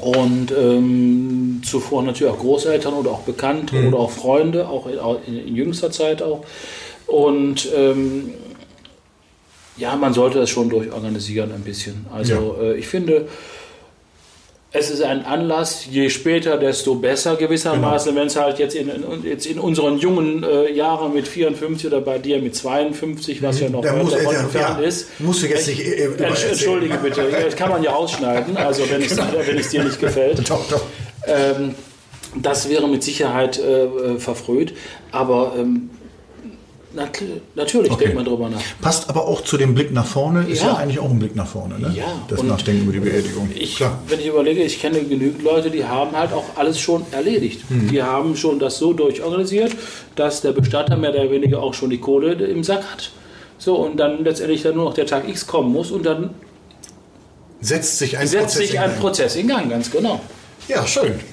[0.00, 5.18] Und ähm, zuvor natürlich auch Großeltern oder auch Bekannte oder auch Freunde, auch in, auch
[5.26, 6.42] in, jüngster Zeit auch.
[7.06, 8.32] Und ähm,
[9.76, 12.06] ja, man sollte das schon durchorganisieren ein bisschen.
[12.10, 13.28] Also äh, ich finde,
[14.76, 18.14] es ist ein Anlass, je später, desto besser gewissermaßen.
[18.16, 22.00] Wenn es halt jetzt in, in, jetzt in unseren jungen äh, Jahren mit 54 oder
[22.00, 24.84] bei dir mit 52, was ja noch Da weit muss- davon entfernt ja.
[24.86, 25.20] ist.
[25.20, 28.82] Musst du jetzt Ich- nicht, äh, Entsch- Entschuldige bitte, das kann man ja ausschneiden, also
[28.90, 30.38] wenn es es dir nicht gefällt.
[30.50, 30.82] Doch, doch.
[31.28, 31.74] Ähm,
[32.42, 34.74] das wäre mit Sicherheit äh, äh, verfrüht,
[35.12, 35.88] aber ähm,
[36.94, 37.20] nat
[37.54, 38.04] natürlich Okay.
[38.04, 38.60] denkt man drüber nach.
[38.80, 40.46] Passt aber auch zu dem Blick nach vorne.
[40.48, 40.74] Ist ja, Ja.
[40.76, 41.92] eigentlich auch ein Blick nach vorne, ne?
[41.96, 43.50] Ja, Das und Nachdenken über die Beerdigung.
[43.54, 43.98] Ich, Klar.
[44.08, 47.68] wenn ich überlege, ich kenne genügend Leute, die haben halt auch alles schon erledigt.
[47.70, 47.88] Mhm.
[47.88, 49.72] Die haben schon das so durchorganisiert,
[50.16, 53.10] dass der Bestatter mehr oder weniger auch schon die Kohle im Sack hat.
[53.58, 56.30] So, und dann letztendlich dann nur noch der Tag X kommen muss und dann
[57.60, 59.00] Setzt sich ein setzt sich in ein Gang.
[59.00, 60.20] Prozess in Gang, ganz genau.
[60.68, 61.14] Ja, schön.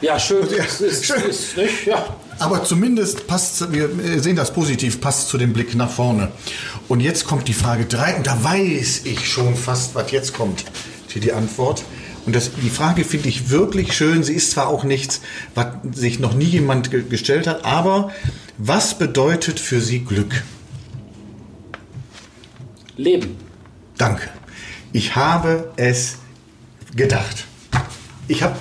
[0.00, 1.22] Ja, schön Ja, ist, ist, schön.
[1.30, 2.04] ist ja.
[2.38, 3.88] Aber zumindest passt, wir
[4.20, 6.30] sehen das positiv, passt zu dem Blick nach vorne.
[6.88, 10.64] Und jetzt kommt die Frage 3 und da weiß ich schon fast, was jetzt kommt.
[11.08, 11.82] Hier die Antwort.
[12.26, 14.22] Und das, die Frage finde ich wirklich schön.
[14.22, 15.22] Sie ist zwar auch nichts,
[15.54, 18.10] was sich noch nie jemand ge gestellt hat, aber
[18.58, 20.42] was bedeutet für Sie Glück?
[22.96, 23.36] Leben.
[23.96, 24.28] Danke.
[24.92, 26.16] Ich habe es
[26.94, 27.46] gedacht.
[28.28, 28.56] Ich habe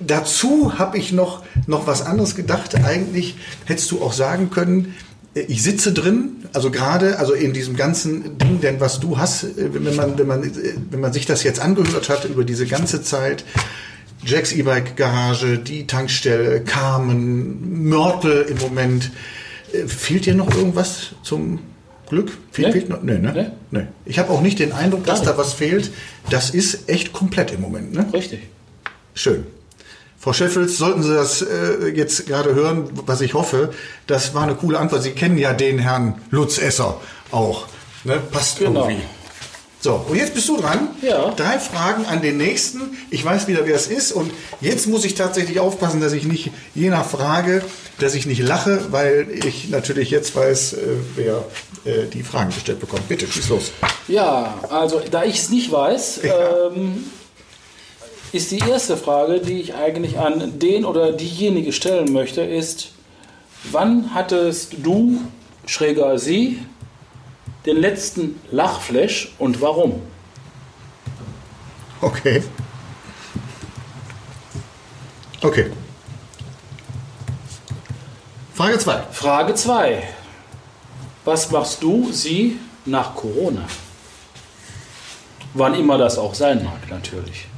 [0.00, 2.74] dazu habe ich noch noch was anderes gedacht.
[2.74, 4.94] Eigentlich hättest du auch sagen können,
[5.34, 9.44] äh, ich sitze drin, also gerade also in diesem ganzen Ding, denn was du hast,
[9.44, 10.50] äh, wenn man wenn man äh,
[10.90, 13.44] wenn man sich das jetzt angehört hat über diese ganze Zeit.
[14.22, 19.10] Jacks E-Bike Garage, die Tankstelle, Carmen, Mörtel im Moment.
[19.86, 21.60] Fehlt dir noch irgendwas zum
[22.06, 22.30] Glück?
[22.52, 22.72] Fehl, Nee.
[22.72, 23.02] fehlt noch?
[23.02, 23.32] Nee, ne?
[23.70, 23.78] Nee.
[23.80, 23.86] Nee.
[24.04, 25.90] Ich habe auch nicht den Eindruck, dass da was fehlt.
[26.28, 27.94] Das ist echt komplett im Moment.
[27.94, 28.04] Ne?
[28.12, 28.40] Richtig.
[29.14, 29.46] Schön.
[30.20, 33.70] Frau Scheffels, sollten Sie das äh, jetzt gerade hören, was ich hoffe,
[34.06, 35.02] das war eine coole Antwort.
[35.02, 37.00] Sie kennen ja den Herrn Lutz Esser
[37.30, 37.64] auch.
[38.04, 38.18] Ne?
[38.30, 38.88] Passt Genau.
[38.88, 39.02] irgendwie.
[39.82, 40.88] So, und jetzt bist du dran.
[41.00, 41.30] Ja.
[41.30, 42.82] Drei Fragen an den nächsten.
[43.08, 44.12] Ich weiß wieder, wer es ist.
[44.12, 47.62] Und jetzt muss ich tatsächlich aufpassen, dass ich nicht je nach Frage,
[47.98, 50.76] dass ich nicht lache, weil ich natürlich jetzt weiß, äh,
[51.16, 51.44] wer
[51.86, 53.08] äh, die Fragen gestellt bekommt.
[53.08, 53.72] Bitte, schieß los.
[54.06, 56.66] Ja, also da ich es nicht weiß, Ja.
[56.74, 57.04] ähm,
[58.32, 62.92] ist die erste Frage, die ich eigentlich an den oder diejenige stellen möchte, ist,
[63.70, 65.20] wann hattest du,
[65.66, 66.62] schräger sie,
[67.66, 70.00] den letzten Lachflash und warum?
[72.00, 72.42] Okay.
[75.42, 75.70] Okay.
[78.54, 79.02] Frage 2.
[79.10, 80.02] Frage 2.
[81.24, 83.66] Was machst du, sie, nach Corona?
[85.52, 87.49] Wann immer das auch sein mag, natürlich.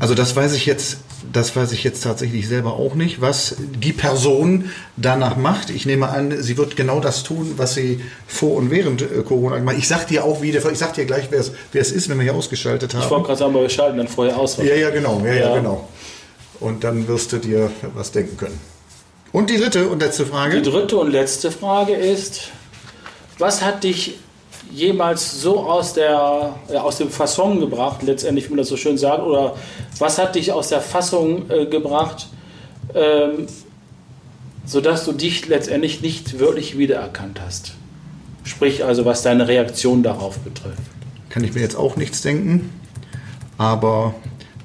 [0.00, 0.98] Also das weiß ich jetzt,
[1.32, 5.70] das weiß ich jetzt tatsächlich selber auch nicht, was die Person danach macht.
[5.70, 9.56] Ich nehme an, sie wird genau das tun, was sie vor und während äh, Corona
[9.58, 9.82] gemacht hat.
[9.82, 12.16] Ich sag dir auch wieder, ich sag dir gleich, wer es, wer es ist, wenn
[12.18, 13.02] wir hier ausgeschaltet haben.
[13.02, 14.56] Ich wollte gerade sagen, wir schalten dann vorher aus.
[14.58, 15.56] Ja, ja, genau, ja, ja, Ja.
[15.56, 15.88] genau.
[16.60, 18.60] Und dann wirst du dir was denken können.
[19.32, 20.60] Und die dritte und letzte Frage.
[20.60, 22.48] Die dritte und letzte Frage ist,
[23.38, 24.14] was hat dich
[24.72, 28.98] jemals so aus, der, ja, aus dem Fasson gebracht, letztendlich, wie man das so schön
[28.98, 29.56] sagt, oder
[29.98, 32.28] was hat dich aus der Fassung äh, gebracht,
[32.94, 33.46] ähm,
[34.64, 37.72] sodass du dich letztendlich nicht wirklich wiedererkannt hast?
[38.44, 40.78] Sprich also, was deine Reaktion darauf betrifft.
[41.28, 42.72] kann ich mir jetzt auch nichts denken.
[43.58, 44.14] Aber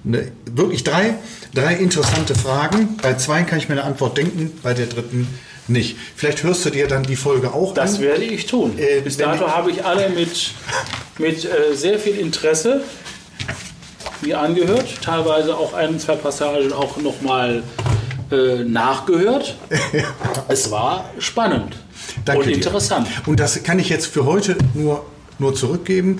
[0.03, 1.15] ne, wirklich drei,
[1.53, 2.97] drei interessante Fragen.
[3.01, 5.27] Bei zwei kann ich mir eine Antwort denken, bei der dritten
[5.67, 5.95] nicht.
[6.15, 8.01] Vielleicht hörst du dir dann die Folge auch Das an.
[8.01, 8.77] werde ich tun.
[8.77, 10.51] Äh, Bis dato ich- habe ich alle mit,
[11.17, 12.81] mit äh, sehr viel Interesse
[14.21, 17.63] mir angehört, teilweise auch ein, zwei Passagen auch nochmal
[18.31, 19.55] äh, nachgehört.
[20.47, 21.75] Es war spannend
[22.25, 22.55] Danke und dir.
[22.55, 23.07] interessant.
[23.25, 25.05] Und das kann ich jetzt für heute nur,
[25.39, 26.19] nur zurückgeben.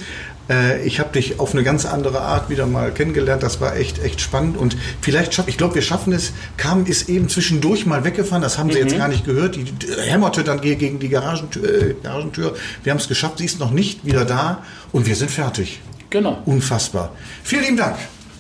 [0.50, 3.44] Äh, Ich habe dich auf eine ganz andere Art wieder mal kennengelernt.
[3.44, 4.58] Das war echt, echt spannend.
[4.58, 6.34] Und vielleicht schaffen, ich glaube, wir schaffen es.
[6.58, 8.42] Kam ist eben zwischendurch mal weggefahren.
[8.42, 8.88] Das haben sie Mhm.
[8.88, 9.56] jetzt gar nicht gehört.
[9.56, 9.66] Die
[10.02, 11.64] hämmerte dann ge- gegen die Garagentür.
[11.90, 12.56] Äh, Garagentür.
[12.84, 13.38] Wir haben es geschafft.
[13.40, 14.64] Sie ist noch nicht wieder da.
[14.92, 15.80] Und wir sind fertig.
[16.10, 16.38] Genau.
[16.46, 17.12] Unfassbar.
[17.44, 17.96] Vielen lieben Dank.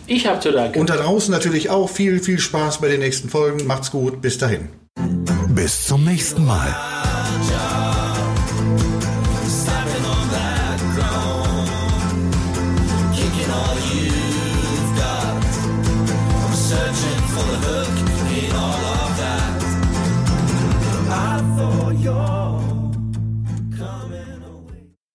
[0.05, 0.79] Ich habe zu danken.
[0.79, 3.65] Und da draußen natürlich auch viel, viel Spaß bei den nächsten Folgen.
[3.65, 4.21] Macht's gut.
[4.21, 4.67] Bis dahin.
[5.47, 6.75] Bis zum nächsten Mal.